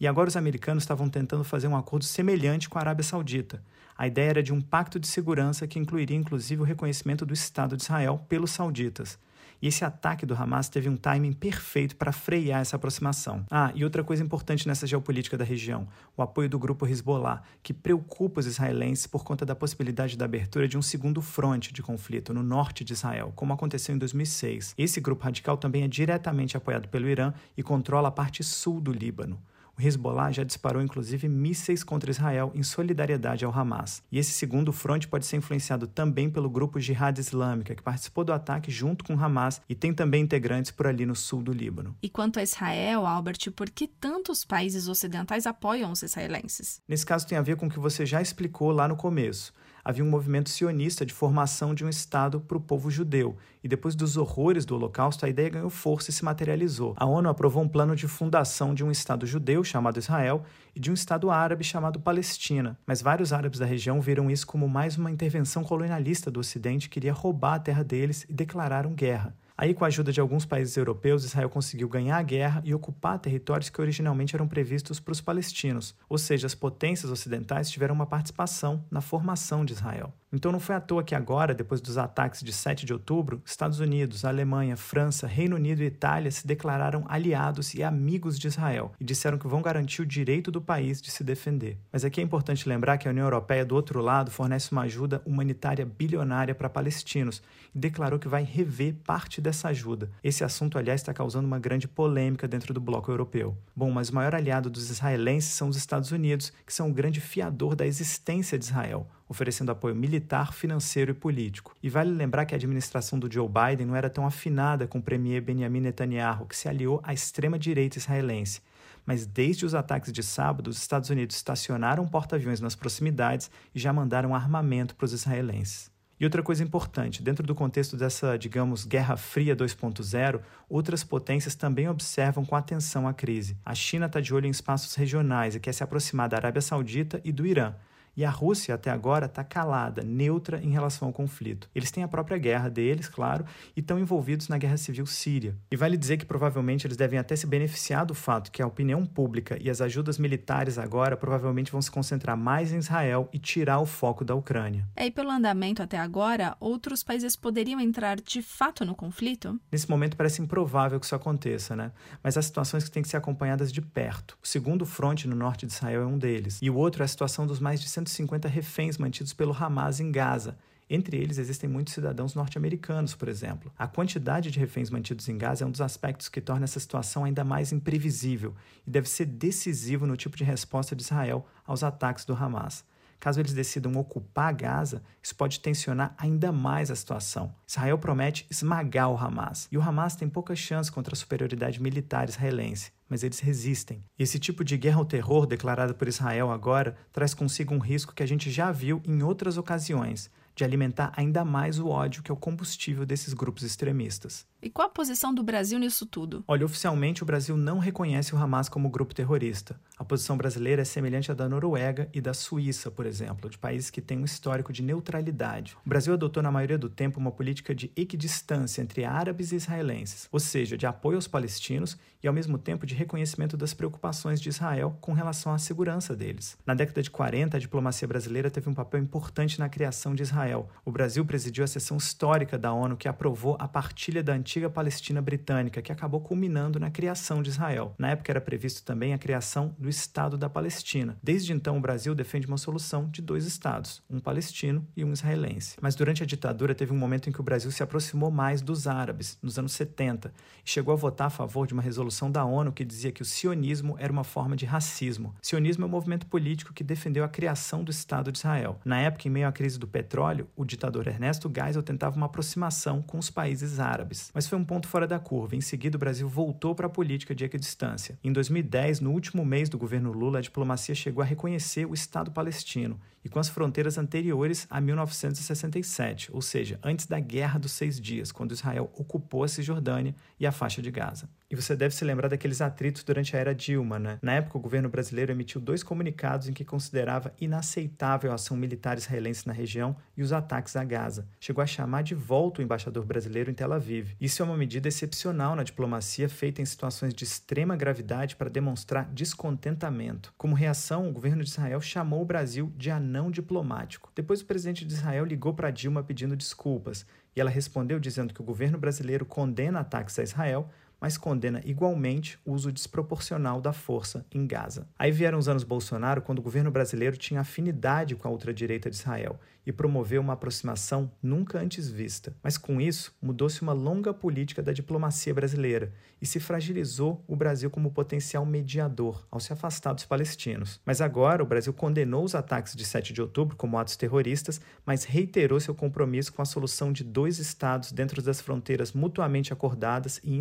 E 0.00 0.06
agora 0.06 0.28
os 0.28 0.36
americanos 0.36 0.82
estavam 0.82 1.08
tentando 1.08 1.44
fazer 1.44 1.68
um 1.68 1.76
acordo 1.76 2.04
semelhante 2.04 2.68
com 2.68 2.78
a 2.78 2.80
Arábia 2.80 3.04
Saudita. 3.04 3.62
A 3.96 4.06
ideia 4.06 4.30
era 4.30 4.42
de 4.42 4.52
um 4.52 4.60
pacto 4.60 4.98
de 4.98 5.06
segurança 5.06 5.66
que 5.66 5.78
incluiria 5.78 6.16
inclusive 6.16 6.62
o 6.62 6.64
reconhecimento 6.64 7.26
do 7.26 7.34
Estado 7.34 7.76
de 7.76 7.82
Israel 7.82 8.24
pelos 8.28 8.50
sauditas. 8.50 9.18
E 9.62 9.68
esse 9.68 9.84
ataque 9.84 10.24
do 10.24 10.34
Hamas 10.34 10.68
teve 10.68 10.88
um 10.88 10.96
timing 10.96 11.32
perfeito 11.32 11.96
para 11.96 12.12
frear 12.12 12.60
essa 12.60 12.76
aproximação. 12.76 13.44
Ah, 13.50 13.70
e 13.74 13.84
outra 13.84 14.02
coisa 14.02 14.22
importante 14.22 14.66
nessa 14.66 14.86
geopolítica 14.86 15.36
da 15.36 15.44
região: 15.44 15.86
o 16.16 16.22
apoio 16.22 16.48
do 16.48 16.58
grupo 16.58 16.86
Hezbollah, 16.86 17.42
que 17.62 17.74
preocupa 17.74 18.40
os 18.40 18.46
israelenses 18.46 19.06
por 19.06 19.24
conta 19.24 19.44
da 19.44 19.54
possibilidade 19.54 20.16
da 20.16 20.24
abertura 20.24 20.66
de 20.66 20.78
um 20.78 20.82
segundo 20.82 21.20
fronte 21.20 21.72
de 21.72 21.82
conflito 21.82 22.32
no 22.32 22.42
norte 22.42 22.84
de 22.84 22.92
Israel, 22.92 23.32
como 23.36 23.52
aconteceu 23.52 23.94
em 23.94 23.98
2006. 23.98 24.74
Esse 24.78 25.00
grupo 25.00 25.24
radical 25.24 25.56
também 25.56 25.82
é 25.82 25.88
diretamente 25.88 26.56
apoiado 26.56 26.88
pelo 26.88 27.08
Irã 27.08 27.32
e 27.56 27.62
controla 27.62 28.08
a 28.08 28.12
parte 28.12 28.42
sul 28.42 28.80
do 28.80 28.92
Líbano. 28.92 29.40
O 29.80 29.82
Hezbollah 29.82 30.30
já 30.30 30.44
disparou 30.44 30.82
inclusive 30.82 31.26
mísseis 31.26 31.82
contra 31.82 32.10
Israel 32.10 32.52
em 32.54 32.62
solidariedade 32.62 33.46
ao 33.46 33.58
Hamas. 33.58 34.02
E 34.12 34.18
esse 34.18 34.30
segundo 34.30 34.74
fronte 34.74 35.08
pode 35.08 35.24
ser 35.24 35.38
influenciado 35.38 35.86
também 35.86 36.28
pelo 36.28 36.50
grupo 36.50 36.78
Jihad 36.78 37.18
Islâmica, 37.18 37.74
que 37.74 37.82
participou 37.82 38.22
do 38.22 38.30
ataque 38.30 38.70
junto 38.70 39.02
com 39.02 39.14
o 39.14 39.18
Hamas 39.18 39.62
e 39.66 39.74
tem 39.74 39.94
também 39.94 40.22
integrantes 40.22 40.70
por 40.70 40.86
ali 40.86 41.06
no 41.06 41.16
sul 41.16 41.42
do 41.42 41.50
Líbano. 41.50 41.96
E 42.02 42.10
quanto 42.10 42.38
a 42.38 42.42
Israel, 42.42 43.06
Albert, 43.06 43.50
por 43.56 43.70
que 43.70 43.88
tantos 43.88 44.44
países 44.44 44.86
ocidentais 44.86 45.46
apoiam 45.46 45.90
os 45.90 46.02
israelenses? 46.02 46.82
Nesse 46.86 47.06
caso 47.06 47.26
tem 47.26 47.38
a 47.38 47.42
ver 47.42 47.56
com 47.56 47.66
o 47.66 47.70
que 47.70 47.78
você 47.78 48.04
já 48.04 48.20
explicou 48.20 48.72
lá 48.72 48.86
no 48.86 48.96
começo 48.96 49.50
havia 49.84 50.04
um 50.04 50.08
movimento 50.08 50.50
sionista 50.50 51.04
de 51.04 51.12
formação 51.12 51.74
de 51.74 51.84
um 51.84 51.88
Estado 51.88 52.40
para 52.40 52.56
o 52.56 52.60
povo 52.60 52.90
judeu. 52.90 53.36
E 53.62 53.68
depois 53.68 53.94
dos 53.94 54.16
horrores 54.16 54.64
do 54.64 54.74
Holocausto, 54.74 55.26
a 55.26 55.28
ideia 55.28 55.50
ganhou 55.50 55.70
força 55.70 56.10
e 56.10 56.12
se 56.12 56.24
materializou. 56.24 56.94
A 56.96 57.06
ONU 57.06 57.28
aprovou 57.28 57.62
um 57.62 57.68
plano 57.68 57.94
de 57.94 58.08
fundação 58.08 58.74
de 58.74 58.84
um 58.84 58.90
Estado 58.90 59.26
judeu 59.26 59.62
chamado 59.62 59.98
Israel 59.98 60.42
e 60.74 60.80
de 60.80 60.90
um 60.90 60.94
Estado 60.94 61.30
árabe 61.30 61.64
chamado 61.64 62.00
Palestina. 62.00 62.78
Mas 62.86 63.02
vários 63.02 63.32
árabes 63.32 63.58
da 63.58 63.66
região 63.66 64.00
viram 64.00 64.30
isso 64.30 64.46
como 64.46 64.68
mais 64.68 64.96
uma 64.96 65.10
intervenção 65.10 65.62
colonialista 65.62 66.30
do 66.30 66.40
Ocidente 66.40 66.88
que 66.88 66.94
queria 66.94 67.12
roubar 67.12 67.54
a 67.54 67.58
terra 67.58 67.82
deles 67.82 68.26
e 68.28 68.32
declararam 68.32 68.92
guerra. 68.94 69.34
Aí, 69.60 69.74
com 69.74 69.84
a 69.84 69.88
ajuda 69.88 70.10
de 70.10 70.18
alguns 70.22 70.46
países 70.46 70.74
europeus, 70.74 71.22
Israel 71.22 71.50
conseguiu 71.50 71.86
ganhar 71.86 72.16
a 72.16 72.22
guerra 72.22 72.62
e 72.64 72.74
ocupar 72.74 73.18
territórios 73.18 73.68
que 73.68 73.78
originalmente 73.78 74.34
eram 74.34 74.48
previstos 74.48 74.98
para 74.98 75.12
os 75.12 75.20
palestinos, 75.20 75.94
ou 76.08 76.16
seja, 76.16 76.46
as 76.46 76.54
potências 76.54 77.12
ocidentais 77.12 77.68
tiveram 77.68 77.94
uma 77.94 78.06
participação 78.06 78.82
na 78.90 79.02
formação 79.02 79.62
de 79.62 79.74
Israel. 79.74 80.14
Então 80.32 80.52
não 80.52 80.60
foi 80.60 80.76
à 80.76 80.80
toa 80.80 81.02
que 81.02 81.14
agora, 81.14 81.52
depois 81.52 81.80
dos 81.80 81.98
ataques 81.98 82.40
de 82.40 82.52
7 82.52 82.86
de 82.86 82.92
outubro, 82.92 83.42
Estados 83.44 83.80
Unidos, 83.80 84.24
Alemanha, 84.24 84.76
França, 84.76 85.26
Reino 85.26 85.56
Unido 85.56 85.82
e 85.82 85.86
Itália 85.86 86.30
se 86.30 86.46
declararam 86.46 87.04
aliados 87.08 87.74
e 87.74 87.82
amigos 87.82 88.38
de 88.38 88.46
Israel 88.46 88.92
e 89.00 89.04
disseram 89.04 89.36
que 89.36 89.48
vão 89.48 89.60
garantir 89.60 90.02
o 90.02 90.06
direito 90.06 90.52
do 90.52 90.62
país 90.62 91.02
de 91.02 91.10
se 91.10 91.24
defender. 91.24 91.76
Mas 91.92 92.04
aqui 92.04 92.20
é 92.20 92.24
importante 92.24 92.68
lembrar 92.68 92.96
que 92.96 93.08
a 93.08 93.10
União 93.10 93.26
Europeia, 93.26 93.64
do 93.64 93.74
outro 93.74 94.00
lado, 94.00 94.30
fornece 94.30 94.70
uma 94.70 94.82
ajuda 94.82 95.20
humanitária 95.26 95.84
bilionária 95.84 96.54
para 96.54 96.70
palestinos 96.70 97.42
e 97.74 97.78
declarou 97.78 98.18
que 98.18 98.28
vai 98.28 98.44
rever 98.44 98.94
parte 99.04 99.40
dessa 99.50 99.68
ajuda. 99.68 100.10
Esse 100.22 100.44
assunto, 100.44 100.78
aliás, 100.78 101.00
está 101.00 101.12
causando 101.12 101.46
uma 101.46 101.58
grande 101.58 101.86
polêmica 101.86 102.48
dentro 102.48 102.72
do 102.72 102.80
bloco 102.80 103.10
europeu. 103.10 103.56
Bom, 103.74 103.90
mas 103.90 104.08
o 104.08 104.14
maior 104.14 104.34
aliado 104.34 104.70
dos 104.70 104.90
israelenses 104.90 105.52
são 105.52 105.68
os 105.68 105.76
Estados 105.76 106.12
Unidos, 106.12 106.52
que 106.64 106.72
são 106.72 106.88
o 106.88 106.92
grande 106.92 107.20
fiador 107.20 107.74
da 107.74 107.86
existência 107.86 108.58
de 108.58 108.64
Israel 108.64 109.06
oferecendo 109.30 109.70
apoio 109.70 109.94
militar, 109.94 110.52
financeiro 110.52 111.12
e 111.12 111.14
político. 111.14 111.72
E 111.80 111.88
vale 111.88 112.10
lembrar 112.10 112.44
que 112.44 112.52
a 112.52 112.56
administração 112.56 113.16
do 113.16 113.32
Joe 113.32 113.48
Biden 113.48 113.86
não 113.86 113.94
era 113.94 114.10
tão 114.10 114.26
afinada 114.26 114.88
com 114.88 114.98
o 114.98 115.02
premier 115.02 115.40
Benjamin 115.40 115.82
Netanyahu, 115.82 116.46
que 116.46 116.56
se 116.56 116.68
aliou 116.68 117.00
à 117.04 117.14
extrema-direita 117.14 117.96
israelense. 117.96 118.60
Mas 119.06 119.26
desde 119.26 119.64
os 119.64 119.72
ataques 119.72 120.12
de 120.12 120.20
sábado, 120.24 120.66
os 120.66 120.78
Estados 120.78 121.10
Unidos 121.10 121.36
estacionaram 121.36 122.08
porta-aviões 122.08 122.60
nas 122.60 122.74
proximidades 122.74 123.52
e 123.72 123.78
já 123.78 123.92
mandaram 123.92 124.34
armamento 124.34 124.96
para 124.96 125.04
os 125.04 125.12
israelenses. 125.12 125.92
E 126.20 126.24
outra 126.24 126.42
coisa 126.42 126.62
importante, 126.62 127.22
dentro 127.22 127.46
do 127.46 127.54
contexto 127.54 127.96
dessa, 127.96 128.36
digamos, 128.36 128.84
Guerra 128.84 129.16
Fria 129.16 129.56
2.0, 129.56 130.42
outras 130.68 131.02
potências 131.02 131.54
também 131.54 131.88
observam 131.88 132.44
com 132.44 132.54
atenção 132.54 133.08
a 133.08 133.14
crise. 133.14 133.56
A 133.64 133.74
China 133.74 134.04
está 134.04 134.20
de 134.20 134.34
olho 134.34 134.46
em 134.46 134.50
espaços 134.50 134.94
regionais 134.94 135.54
e 135.54 135.60
quer 135.60 135.72
se 135.72 135.82
aproximar 135.82 136.28
da 136.28 136.36
Arábia 136.36 136.60
Saudita 136.60 137.22
e 137.24 137.32
do 137.32 137.46
Irã, 137.46 137.74
e 138.20 138.24
a 138.24 138.28
Rússia, 138.28 138.74
até 138.74 138.90
agora, 138.90 139.24
está 139.24 139.42
calada, 139.42 140.02
neutra 140.02 140.60
em 140.62 140.68
relação 140.68 141.08
ao 141.08 141.14
conflito. 141.14 141.70
Eles 141.74 141.90
têm 141.90 142.04
a 142.04 142.08
própria 142.08 142.36
guerra 142.36 142.68
deles, 142.68 143.08
claro, 143.08 143.46
e 143.74 143.80
estão 143.80 143.98
envolvidos 143.98 144.46
na 144.46 144.58
guerra 144.58 144.76
civil 144.76 145.06
síria. 145.06 145.56
E 145.70 145.76
vale 145.76 145.96
dizer 145.96 146.18
que 146.18 146.26
provavelmente 146.26 146.86
eles 146.86 146.98
devem 146.98 147.18
até 147.18 147.34
se 147.34 147.46
beneficiar 147.46 148.04
do 148.04 148.14
fato 148.14 148.52
que 148.52 148.60
a 148.60 148.66
opinião 148.66 149.06
pública 149.06 149.56
e 149.58 149.70
as 149.70 149.80
ajudas 149.80 150.18
militares 150.18 150.76
agora 150.76 151.16
provavelmente 151.16 151.72
vão 151.72 151.80
se 151.80 151.90
concentrar 151.90 152.36
mais 152.36 152.74
em 152.74 152.76
Israel 152.76 153.26
e 153.32 153.38
tirar 153.38 153.78
o 153.78 153.86
foco 153.86 154.22
da 154.22 154.34
Ucrânia. 154.34 154.86
É, 154.94 155.06
e 155.06 155.10
pelo 155.10 155.30
andamento 155.30 155.82
até 155.82 155.96
agora, 155.96 156.54
outros 156.60 157.02
países 157.02 157.34
poderiam 157.34 157.80
entrar 157.80 158.20
de 158.20 158.42
fato 158.42 158.84
no 158.84 158.94
conflito? 158.94 159.58
Nesse 159.72 159.88
momento 159.88 160.14
parece 160.14 160.42
improvável 160.42 161.00
que 161.00 161.06
isso 161.06 161.14
aconteça, 161.14 161.74
né? 161.74 161.90
Mas 162.22 162.36
há 162.36 162.42
situações 162.42 162.84
que 162.84 162.90
têm 162.90 163.02
que 163.02 163.08
ser 163.08 163.16
acompanhadas 163.16 163.72
de 163.72 163.80
perto. 163.80 164.36
O 164.42 164.46
segundo 164.46 164.84
fronte 164.84 165.26
no 165.26 165.34
norte 165.34 165.64
de 165.64 165.72
Israel 165.72 166.02
é 166.02 166.06
um 166.06 166.18
deles, 166.18 166.58
e 166.60 166.68
o 166.68 166.76
outro 166.76 167.02
é 167.02 167.06
a 167.06 167.08
situação 167.08 167.46
dos 167.46 167.58
mais 167.58 167.80
de 167.80 167.88
150 168.10 168.48
reféns 168.48 168.98
mantidos 168.98 169.32
pelo 169.32 169.52
Hamas 169.52 170.00
em 170.00 170.10
Gaza. 170.10 170.58
Entre 170.88 171.16
eles 171.16 171.38
existem 171.38 171.70
muitos 171.70 171.94
cidadãos 171.94 172.34
norte-americanos, 172.34 173.14
por 173.14 173.28
exemplo. 173.28 173.72
A 173.78 173.86
quantidade 173.86 174.50
de 174.50 174.58
reféns 174.58 174.90
mantidos 174.90 175.28
em 175.28 175.38
Gaza 175.38 175.62
é 175.62 175.66
um 175.66 175.70
dos 175.70 175.80
aspectos 175.80 176.28
que 176.28 176.40
torna 176.40 176.64
essa 176.64 176.80
situação 176.80 177.24
ainda 177.24 177.44
mais 177.44 177.70
imprevisível 177.70 178.54
e 178.84 178.90
deve 178.90 179.08
ser 179.08 179.26
decisivo 179.26 180.06
no 180.06 180.16
tipo 180.16 180.36
de 180.36 180.42
resposta 180.42 180.96
de 180.96 181.02
Israel 181.02 181.46
aos 181.64 181.84
ataques 181.84 182.24
do 182.24 182.34
Hamas. 182.34 182.84
Caso 183.20 183.38
eles 183.38 183.52
decidam 183.52 183.94
ocupar 183.96 184.52
Gaza, 184.54 185.02
isso 185.22 185.36
pode 185.36 185.60
tensionar 185.60 186.14
ainda 186.16 186.50
mais 186.50 186.90
a 186.90 186.96
situação. 186.96 187.54
Israel 187.68 187.98
promete 187.98 188.46
esmagar 188.50 189.10
o 189.10 189.16
Hamas, 189.16 189.68
e 189.70 189.76
o 189.78 189.82
Hamas 189.82 190.16
tem 190.16 190.28
pouca 190.28 190.56
chance 190.56 190.90
contra 190.90 191.14
a 191.14 191.16
superioridade 191.16 191.80
militar 191.80 192.28
israelense 192.28 192.90
mas 193.10 193.24
eles 193.24 193.40
resistem. 193.40 194.04
E 194.16 194.22
esse 194.22 194.38
tipo 194.38 194.62
de 194.62 194.76
guerra 194.76 194.98
ao 194.98 195.04
terror 195.04 195.44
declarada 195.44 195.92
por 195.92 196.06
Israel 196.06 196.52
agora 196.52 196.96
traz 197.12 197.34
consigo 197.34 197.74
um 197.74 197.80
risco 197.80 198.14
que 198.14 198.22
a 198.22 198.26
gente 198.26 198.52
já 198.52 198.70
viu 198.70 199.02
em 199.04 199.20
outras 199.20 199.58
ocasiões, 199.58 200.30
de 200.60 200.64
alimentar 200.64 201.10
ainda 201.16 201.42
mais 201.42 201.78
o 201.78 201.88
ódio 201.88 202.22
que 202.22 202.30
é 202.30 202.34
o 202.34 202.36
combustível 202.36 203.06
desses 203.06 203.32
grupos 203.32 203.62
extremistas. 203.62 204.46
E 204.62 204.68
qual 204.68 204.88
a 204.88 204.90
posição 204.90 205.34
do 205.34 205.42
Brasil 205.42 205.78
nisso 205.78 206.04
tudo? 206.04 206.44
Olha, 206.46 206.66
oficialmente 206.66 207.22
o 207.22 207.26
Brasil 207.26 207.56
não 207.56 207.78
reconhece 207.78 208.34
o 208.34 208.38
Hamas 208.38 208.68
como 208.68 208.90
grupo 208.90 209.14
terrorista. 209.14 209.80
A 209.96 210.04
posição 210.04 210.36
brasileira 210.36 210.82
é 210.82 210.84
semelhante 210.84 211.30
à 211.30 211.34
da 211.34 211.48
Noruega 211.48 212.10
e 212.12 212.20
da 212.20 212.34
Suíça, 212.34 212.90
por 212.90 213.06
exemplo, 213.06 213.48
de 213.48 213.56
países 213.56 213.88
que 213.88 214.02
têm 214.02 214.18
um 214.18 214.24
histórico 214.24 214.70
de 214.70 214.82
neutralidade. 214.82 215.78
O 215.84 215.88
Brasil 215.88 216.12
adotou 216.12 216.42
na 216.42 216.52
maioria 216.52 216.76
do 216.76 216.90
tempo 216.90 217.18
uma 217.18 217.32
política 217.32 217.74
de 217.74 217.90
equidistância 217.96 218.82
entre 218.82 219.06
árabes 219.06 219.52
e 219.52 219.56
israelenses, 219.56 220.28
ou 220.30 220.38
seja, 220.38 220.76
de 220.76 220.86
apoio 220.86 221.16
aos 221.16 221.26
palestinos 221.26 221.96
e 222.22 222.28
ao 222.28 222.34
mesmo 222.34 222.58
tempo 222.58 222.86
de 222.86 222.94
reconhecimento 222.94 223.56
das 223.56 223.74
preocupações 223.74 224.40
de 224.40 224.48
Israel 224.48 224.96
com 225.00 225.12
relação 225.12 225.52
à 225.52 225.58
segurança 225.58 226.14
deles. 226.14 226.56
Na 226.66 226.74
década 226.74 227.02
de 227.02 227.10
40, 227.10 227.56
a 227.56 227.60
diplomacia 227.60 228.06
brasileira 228.06 228.50
teve 228.50 228.68
um 228.68 228.74
papel 228.74 229.00
importante 229.00 229.58
na 229.58 229.68
criação 229.68 230.14
de 230.14 230.22
Israel. 230.22 230.68
O 230.84 230.92
Brasil 230.92 231.24
presidiu 231.24 231.64
a 231.64 231.66
sessão 231.66 231.96
histórica 231.96 232.58
da 232.58 232.72
ONU 232.72 232.96
que 232.96 233.08
aprovou 233.08 233.56
a 233.58 233.66
partilha 233.66 234.22
da 234.22 234.32
antiga 234.32 234.68
Palestina 234.68 235.22
britânica, 235.22 235.82
que 235.82 235.92
acabou 235.92 236.20
culminando 236.20 236.78
na 236.78 236.90
criação 236.90 237.42
de 237.42 237.50
Israel. 237.50 237.94
Na 237.98 238.10
época 238.10 238.30
era 238.30 238.40
previsto 238.40 238.82
também 238.84 239.14
a 239.14 239.18
criação 239.18 239.74
do 239.78 239.88
Estado 239.88 240.36
da 240.36 240.48
Palestina. 240.48 241.16
Desde 241.22 241.52
então, 241.52 241.78
o 241.78 241.80
Brasil 241.80 242.14
defende 242.14 242.46
uma 242.46 242.58
solução 242.58 243.08
de 243.08 243.22
dois 243.22 243.46
estados, 243.46 244.02
um 244.10 244.20
palestino 244.20 244.86
e 244.96 245.04
um 245.04 245.12
israelense. 245.12 245.76
Mas 245.80 245.94
durante 245.94 246.22
a 246.22 246.26
ditadura 246.26 246.74
teve 246.74 246.92
um 246.92 246.98
momento 246.98 247.28
em 247.28 247.32
que 247.32 247.40
o 247.40 247.44
Brasil 247.44 247.70
se 247.70 247.82
aproximou 247.82 248.30
mais 248.30 248.60
dos 248.60 248.86
árabes, 248.86 249.38
nos 249.42 249.58
anos 249.58 249.72
70, 249.72 250.32
e 250.64 250.70
chegou 250.70 250.92
a 250.92 250.96
votar 250.96 251.28
a 251.28 251.30
favor 251.30 251.66
de 251.66 251.72
uma 251.72 251.82
resolução 251.82 252.09
da 252.30 252.44
ONU 252.44 252.72
que 252.72 252.84
dizia 252.84 253.12
que 253.12 253.22
o 253.22 253.24
sionismo 253.24 253.96
era 253.98 254.12
uma 254.12 254.24
forma 254.24 254.56
de 254.56 254.66
racismo. 254.66 255.34
Sionismo 255.40 255.84
é 255.84 255.86
um 255.86 255.90
movimento 255.90 256.26
político 256.26 256.72
que 256.72 256.82
defendeu 256.82 257.24
a 257.24 257.28
criação 257.28 257.84
do 257.84 257.90
Estado 257.90 258.32
de 258.32 258.38
Israel. 258.38 258.80
Na 258.84 259.00
época, 259.00 259.28
em 259.28 259.30
meio 259.30 259.48
à 259.48 259.52
crise 259.52 259.78
do 259.78 259.86
petróleo, 259.86 260.48
o 260.56 260.64
ditador 260.64 261.06
Ernesto 261.06 261.50
Geisel 261.54 261.82
tentava 261.82 262.16
uma 262.16 262.26
aproximação 262.26 263.00
com 263.02 263.18
os 263.18 263.30
países 263.30 263.78
árabes. 263.78 264.30
Mas 264.34 264.46
foi 264.46 264.58
um 264.58 264.64
ponto 264.64 264.88
fora 264.88 265.06
da 265.06 265.18
curva. 265.18 265.56
Em 265.56 265.60
seguida, 265.60 265.96
o 265.96 266.00
Brasil 266.00 266.28
voltou 266.28 266.74
para 266.74 266.86
a 266.86 266.90
política 266.90 267.34
de 267.34 267.44
equidistância. 267.44 268.18
Em 268.22 268.32
2010, 268.32 269.00
no 269.00 269.12
último 269.12 269.44
mês 269.44 269.68
do 269.68 269.78
governo 269.78 270.12
Lula, 270.12 270.38
a 270.38 270.42
diplomacia 270.42 270.94
chegou 270.94 271.22
a 271.22 271.26
reconhecer 271.26 271.86
o 271.86 271.94
Estado 271.94 272.30
palestino 272.30 272.98
e 273.24 273.28
com 273.28 273.38
as 273.38 273.48
fronteiras 273.48 273.98
anteriores 273.98 274.66
a 274.70 274.80
1967, 274.80 276.30
ou 276.32 276.40
seja, 276.40 276.78
antes 276.82 277.06
da 277.06 277.20
Guerra 277.20 277.58
dos 277.58 277.72
Seis 277.72 278.00
Dias, 278.00 278.32
quando 278.32 278.52
Israel 278.52 278.90
ocupou 278.96 279.44
a 279.44 279.48
Cisjordânia 279.48 280.14
e 280.38 280.46
a 280.46 280.52
faixa 280.52 280.80
de 280.80 280.90
Gaza. 280.90 281.28
E 281.50 281.56
você 281.56 281.74
deve 281.74 281.92
se 281.92 282.04
lembrar 282.04 282.28
daqueles 282.28 282.60
atritos 282.60 283.02
durante 283.02 283.34
a 283.36 283.40
era 283.40 283.52
Dilma, 283.52 283.98
né? 283.98 284.20
Na 284.22 284.34
época, 284.34 284.56
o 284.56 284.60
governo 284.60 284.88
brasileiro 284.88 285.32
emitiu 285.32 285.60
dois 285.60 285.82
comunicados 285.82 286.48
em 286.48 286.52
que 286.52 286.64
considerava 286.64 287.34
inaceitável 287.40 288.30
a 288.30 288.36
ação 288.36 288.56
militar 288.56 288.96
israelense 288.96 289.48
na 289.48 289.52
região 289.52 289.96
e 290.16 290.22
os 290.22 290.32
ataques 290.32 290.76
a 290.76 290.84
Gaza. 290.84 291.26
Chegou 291.40 291.60
a 291.60 291.66
chamar 291.66 292.02
de 292.02 292.14
volta 292.14 292.60
o 292.60 292.64
embaixador 292.64 293.04
brasileiro 293.04 293.50
em 293.50 293.54
Tel 293.54 293.72
Aviv. 293.72 294.14
Isso 294.20 294.40
é 294.40 294.44
uma 294.44 294.56
medida 294.56 294.86
excepcional 294.86 295.56
na 295.56 295.64
diplomacia 295.64 296.28
feita 296.28 296.62
em 296.62 296.64
situações 296.64 297.12
de 297.12 297.24
extrema 297.24 297.74
gravidade 297.74 298.36
para 298.36 298.48
demonstrar 298.48 299.10
descontentamento. 299.12 300.32
Como 300.38 300.54
reação, 300.54 301.08
o 301.08 301.12
governo 301.12 301.42
de 301.42 301.50
Israel 301.50 301.80
chamou 301.80 302.22
o 302.22 302.26
Brasil 302.26 302.72
de 302.76 302.92
anão 302.92 303.28
diplomático. 303.28 304.12
Depois, 304.14 304.40
o 304.40 304.46
presidente 304.46 304.84
de 304.84 304.94
Israel 304.94 305.24
ligou 305.24 305.52
para 305.52 305.72
Dilma 305.72 306.04
pedindo 306.04 306.36
desculpas 306.36 307.04
e 307.34 307.40
ela 307.40 307.50
respondeu 307.50 307.98
dizendo 307.98 308.32
que 308.32 308.40
o 308.40 308.44
governo 308.44 308.78
brasileiro 308.78 309.24
condena 309.24 309.80
ataques 309.80 310.18
a 310.18 310.22
Israel, 310.22 310.70
mas 311.00 311.16
condena 311.16 311.62
igualmente 311.64 312.38
o 312.44 312.52
uso 312.52 312.70
desproporcional 312.70 313.60
da 313.60 313.72
força 313.72 314.24
em 314.30 314.46
Gaza. 314.46 314.86
Aí 314.98 315.10
vieram 315.10 315.38
os 315.38 315.48
anos 315.48 315.64
Bolsonaro, 315.64 316.22
quando 316.22 316.40
o 316.40 316.42
governo 316.42 316.70
brasileiro 316.70 317.16
tinha 317.16 317.40
afinidade 317.40 318.14
com 318.14 318.28
a 318.28 318.30
ultradireita 318.30 318.90
de 318.90 318.96
Israel 318.96 319.38
e 319.66 319.72
promoveu 319.72 320.20
uma 320.20 320.32
aproximação 320.32 321.10
nunca 321.22 321.58
antes 321.58 321.88
vista. 321.88 322.34
Mas 322.42 322.56
com 322.56 322.80
isso, 322.80 323.14
mudou-se 323.20 323.62
uma 323.62 323.72
longa 323.72 324.12
política 324.12 324.62
da 324.62 324.72
diplomacia 324.72 325.34
brasileira 325.34 325.92
e 326.20 326.26
se 326.26 326.40
fragilizou 326.40 327.24
o 327.26 327.34
Brasil 327.34 327.70
como 327.70 327.90
potencial 327.90 328.44
mediador 328.44 329.26
ao 329.30 329.40
se 329.40 329.52
afastar 329.52 329.92
dos 329.92 330.04
palestinos. 330.04 330.80
Mas 330.84 331.00
agora 331.00 331.42
o 331.42 331.46
Brasil 331.46 331.72
condenou 331.72 332.24
os 332.24 332.34
ataques 332.34 332.74
de 332.74 332.84
7 332.84 333.12
de 333.12 333.22
outubro 333.22 333.56
como 333.56 333.78
atos 333.78 333.96
terroristas, 333.96 334.60
mas 334.84 335.04
reiterou 335.04 335.60
seu 335.60 335.74
compromisso 335.74 336.32
com 336.32 336.42
a 336.42 336.46
solução 336.46 336.92
de 336.92 337.04
dois 337.04 337.38
estados 337.38 337.92
dentro 337.92 338.20
das 338.20 338.40
fronteiras 338.40 338.92
mutuamente 338.92 339.52
acordadas 339.52 340.20
e 340.22 340.34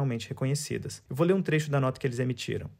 internacionalmente 0.00 0.28
reconhecidas. 0.28 1.02
Eu 1.08 1.16
vou 1.16 1.26
ler 1.26 1.34
um 1.34 1.42
trecho 1.42 1.70
da 1.70 1.80
nota 1.80 2.00
que 2.00 2.06
eles 2.06 2.18
emitiram. 2.18 2.70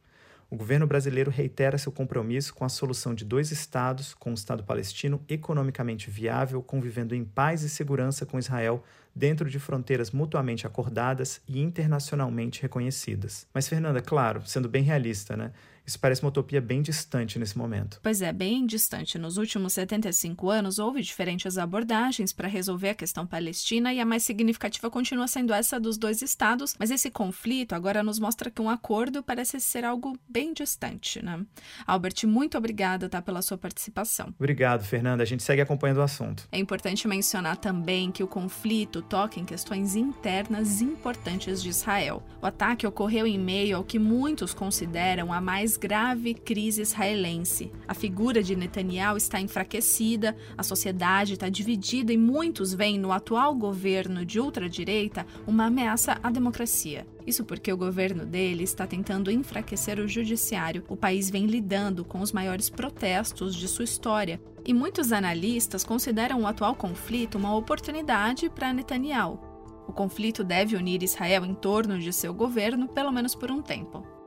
O 0.48 0.56
governo 0.56 0.84
brasileiro 0.84 1.30
reitera 1.30 1.78
seu 1.78 1.92
compromisso 1.92 2.52
com 2.52 2.64
a 2.64 2.68
solução 2.68 3.14
de 3.14 3.24
dois 3.24 3.52
estados, 3.52 4.14
com 4.14 4.32
o 4.32 4.34
Estado 4.34 4.64
palestino 4.64 5.22
economicamente 5.28 6.10
viável, 6.10 6.60
convivendo 6.60 7.14
em 7.14 7.24
paz 7.24 7.62
e 7.62 7.68
segurança 7.68 8.26
com 8.26 8.38
Israel, 8.38 8.82
dentro 9.14 9.48
de 9.48 9.60
fronteiras 9.60 10.10
mutuamente 10.10 10.66
acordadas 10.66 11.40
e 11.46 11.60
internacionalmente 11.60 12.62
reconhecidas. 12.62 13.46
Mas, 13.54 13.68
Fernanda, 13.68 14.00
claro, 14.00 14.42
sendo 14.44 14.68
bem 14.68 14.82
realista, 14.82 15.36
né? 15.36 15.52
Isso 15.90 15.98
parece 15.98 16.22
uma 16.22 16.28
utopia 16.28 16.60
bem 16.60 16.82
distante 16.82 17.36
nesse 17.36 17.58
momento. 17.58 17.98
Pois 18.00 18.22
é, 18.22 18.32
bem 18.32 18.64
distante. 18.64 19.18
Nos 19.18 19.36
últimos 19.36 19.72
75 19.72 20.48
anos, 20.48 20.78
houve 20.78 21.02
diferentes 21.02 21.58
abordagens 21.58 22.32
para 22.32 22.46
resolver 22.46 22.90
a 22.90 22.94
questão 22.94 23.26
palestina 23.26 23.92
e 23.92 23.98
a 23.98 24.06
mais 24.06 24.22
significativa 24.22 24.88
continua 24.88 25.26
sendo 25.26 25.52
essa 25.52 25.80
dos 25.80 25.98
dois 25.98 26.22
estados, 26.22 26.76
mas 26.78 26.92
esse 26.92 27.10
conflito 27.10 27.74
agora 27.74 28.04
nos 28.04 28.20
mostra 28.20 28.52
que 28.52 28.62
um 28.62 28.70
acordo 28.70 29.20
parece 29.20 29.58
ser 29.58 29.84
algo 29.84 30.16
bem 30.28 30.52
distante, 30.52 31.20
né? 31.24 31.44
Albert, 31.84 32.24
muito 32.24 32.56
obrigada 32.56 33.08
tá, 33.08 33.20
pela 33.20 33.42
sua 33.42 33.58
participação. 33.58 34.32
Obrigado, 34.38 34.84
Fernanda. 34.84 35.24
A 35.24 35.26
gente 35.26 35.42
segue 35.42 35.60
acompanhando 35.60 35.98
o 35.98 36.02
assunto. 36.02 36.46
É 36.52 36.58
importante 36.60 37.08
mencionar 37.08 37.56
também 37.56 38.12
que 38.12 38.22
o 38.22 38.28
conflito 38.28 39.02
toca 39.02 39.40
em 39.40 39.44
questões 39.44 39.96
internas 39.96 40.80
importantes 40.80 41.60
de 41.60 41.68
Israel. 41.68 42.22
O 42.40 42.46
ataque 42.46 42.86
ocorreu 42.86 43.26
em 43.26 43.40
meio 43.40 43.78
ao 43.78 43.82
que 43.82 43.98
muitos 43.98 44.54
consideram 44.54 45.32
a 45.32 45.40
mais 45.40 45.79
grave 45.80 46.34
crise 46.34 46.82
israelense. 46.82 47.72
A 47.88 47.94
figura 47.94 48.42
de 48.42 48.54
Netanyahu 48.54 49.16
está 49.16 49.40
enfraquecida, 49.40 50.36
a 50.56 50.62
sociedade 50.62 51.32
está 51.32 51.48
dividida 51.48 52.12
e 52.12 52.18
muitos 52.18 52.74
veem 52.74 52.98
no 52.98 53.10
atual 53.10 53.54
governo 53.54 54.24
de 54.24 54.38
ultradireita 54.38 55.26
uma 55.46 55.64
ameaça 55.64 56.18
à 56.22 56.30
democracia. 56.30 57.06
Isso 57.26 57.44
porque 57.44 57.72
o 57.72 57.76
governo 57.76 58.26
dele 58.26 58.62
está 58.62 58.86
tentando 58.86 59.30
enfraquecer 59.30 59.98
o 59.98 60.06
judiciário. 60.06 60.84
O 60.86 60.96
país 60.96 61.30
vem 61.30 61.46
lidando 61.46 62.04
com 62.04 62.20
os 62.20 62.30
maiores 62.30 62.68
protestos 62.68 63.54
de 63.54 63.66
sua 63.66 63.84
história. 63.84 64.40
E 64.66 64.74
muitos 64.74 65.12
analistas 65.12 65.82
consideram 65.82 66.42
o 66.42 66.46
atual 66.46 66.74
conflito 66.74 67.38
uma 67.38 67.56
oportunidade 67.56 68.50
para 68.50 68.72
Netanyahu. 68.72 69.40
O 69.88 69.92
conflito 69.92 70.44
deve 70.44 70.76
unir 70.76 71.02
Israel 71.02 71.44
em 71.44 71.54
torno 71.54 71.98
de 71.98 72.12
seu 72.12 72.34
governo, 72.34 72.86
pelo 72.86 73.10
menos 73.10 73.34
por 73.34 73.50
um 73.50 73.62
tempo. 73.62 74.19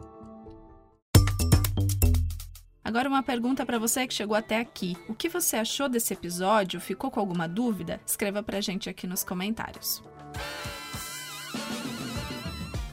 Agora 2.83 3.07
uma 3.07 3.23
pergunta 3.23 3.65
para 3.65 3.79
você 3.79 4.05
que 4.05 4.13
chegou 4.13 4.35
até 4.35 4.59
aqui. 4.59 4.97
O 5.07 5.15
que 5.15 5.29
você 5.29 5.55
achou 5.55 5.87
desse 5.87 6.13
episódio? 6.13 6.81
Ficou 6.81 7.09
com 7.09 7.19
alguma 7.19 7.47
dúvida? 7.47 8.01
Escreva 8.05 8.43
pra 8.43 8.59
gente 8.59 8.89
aqui 8.89 9.07
nos 9.07 9.23
comentários. 9.23 10.03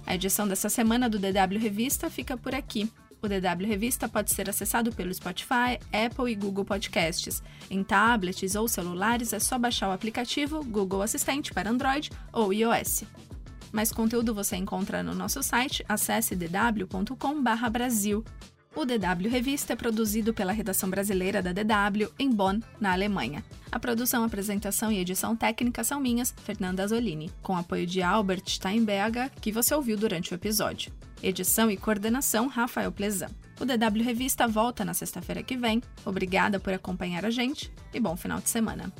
A 0.06 0.14
edição 0.14 0.46
dessa 0.46 0.68
semana 0.68 1.08
do 1.08 1.18
DW 1.18 1.58
Revista 1.58 2.08
fica 2.08 2.36
por 2.36 2.54
aqui. 2.54 2.90
O 3.20 3.28
DW 3.28 3.66
Revista 3.66 4.08
pode 4.08 4.32
ser 4.32 4.48
acessado 4.48 4.92
pelo 4.92 5.12
Spotify, 5.12 5.78
Apple 5.92 6.30
e 6.30 6.36
Google 6.36 6.64
Podcasts. 6.64 7.42
Em 7.68 7.82
tablets 7.82 8.54
ou 8.54 8.68
celulares 8.68 9.32
é 9.32 9.40
só 9.40 9.58
baixar 9.58 9.88
o 9.88 9.92
aplicativo 9.92 10.64
Google 10.64 11.02
Assistente 11.02 11.52
para 11.52 11.68
Android 11.68 12.10
ou 12.32 12.52
iOS. 12.52 13.04
Mais 13.72 13.92
conteúdo 13.92 14.34
você 14.34 14.56
encontra 14.56 15.02
no 15.02 15.14
nosso 15.14 15.42
site, 15.42 15.84
acesse 15.88 16.34
dw.com/brasil. 16.34 18.24
O 18.76 18.84
DW 18.84 19.28
Revista 19.28 19.72
é 19.72 19.76
produzido 19.76 20.32
pela 20.32 20.52
redação 20.52 20.88
brasileira 20.88 21.42
da 21.42 21.52
DW 21.52 22.08
em 22.16 22.30
Bonn, 22.30 22.60
na 22.80 22.92
Alemanha. 22.92 23.44
A 23.70 23.80
produção, 23.80 24.22
apresentação 24.22 24.92
e 24.92 24.98
edição 24.98 25.34
técnica 25.34 25.82
são 25.82 25.98
minhas, 25.98 26.32
Fernanda 26.44 26.86
Zolini, 26.86 27.32
com 27.42 27.56
apoio 27.56 27.84
de 27.84 28.00
Albert 28.00 28.44
Steinberger, 28.46 29.28
que 29.40 29.50
você 29.50 29.74
ouviu 29.74 29.96
durante 29.96 30.32
o 30.32 30.36
episódio. 30.36 30.92
Edição 31.20 31.68
e 31.68 31.76
coordenação, 31.76 32.46
Rafael 32.46 32.92
Plezan. 32.92 33.30
O 33.60 33.64
DW 33.64 34.04
Revista 34.04 34.46
volta 34.46 34.84
na 34.84 34.94
sexta-feira 34.94 35.42
que 35.42 35.56
vem. 35.56 35.82
Obrigada 36.04 36.60
por 36.60 36.72
acompanhar 36.72 37.24
a 37.26 37.30
gente 37.30 37.72
e 37.92 37.98
bom 37.98 38.16
final 38.16 38.38
de 38.40 38.48
semana. 38.48 38.92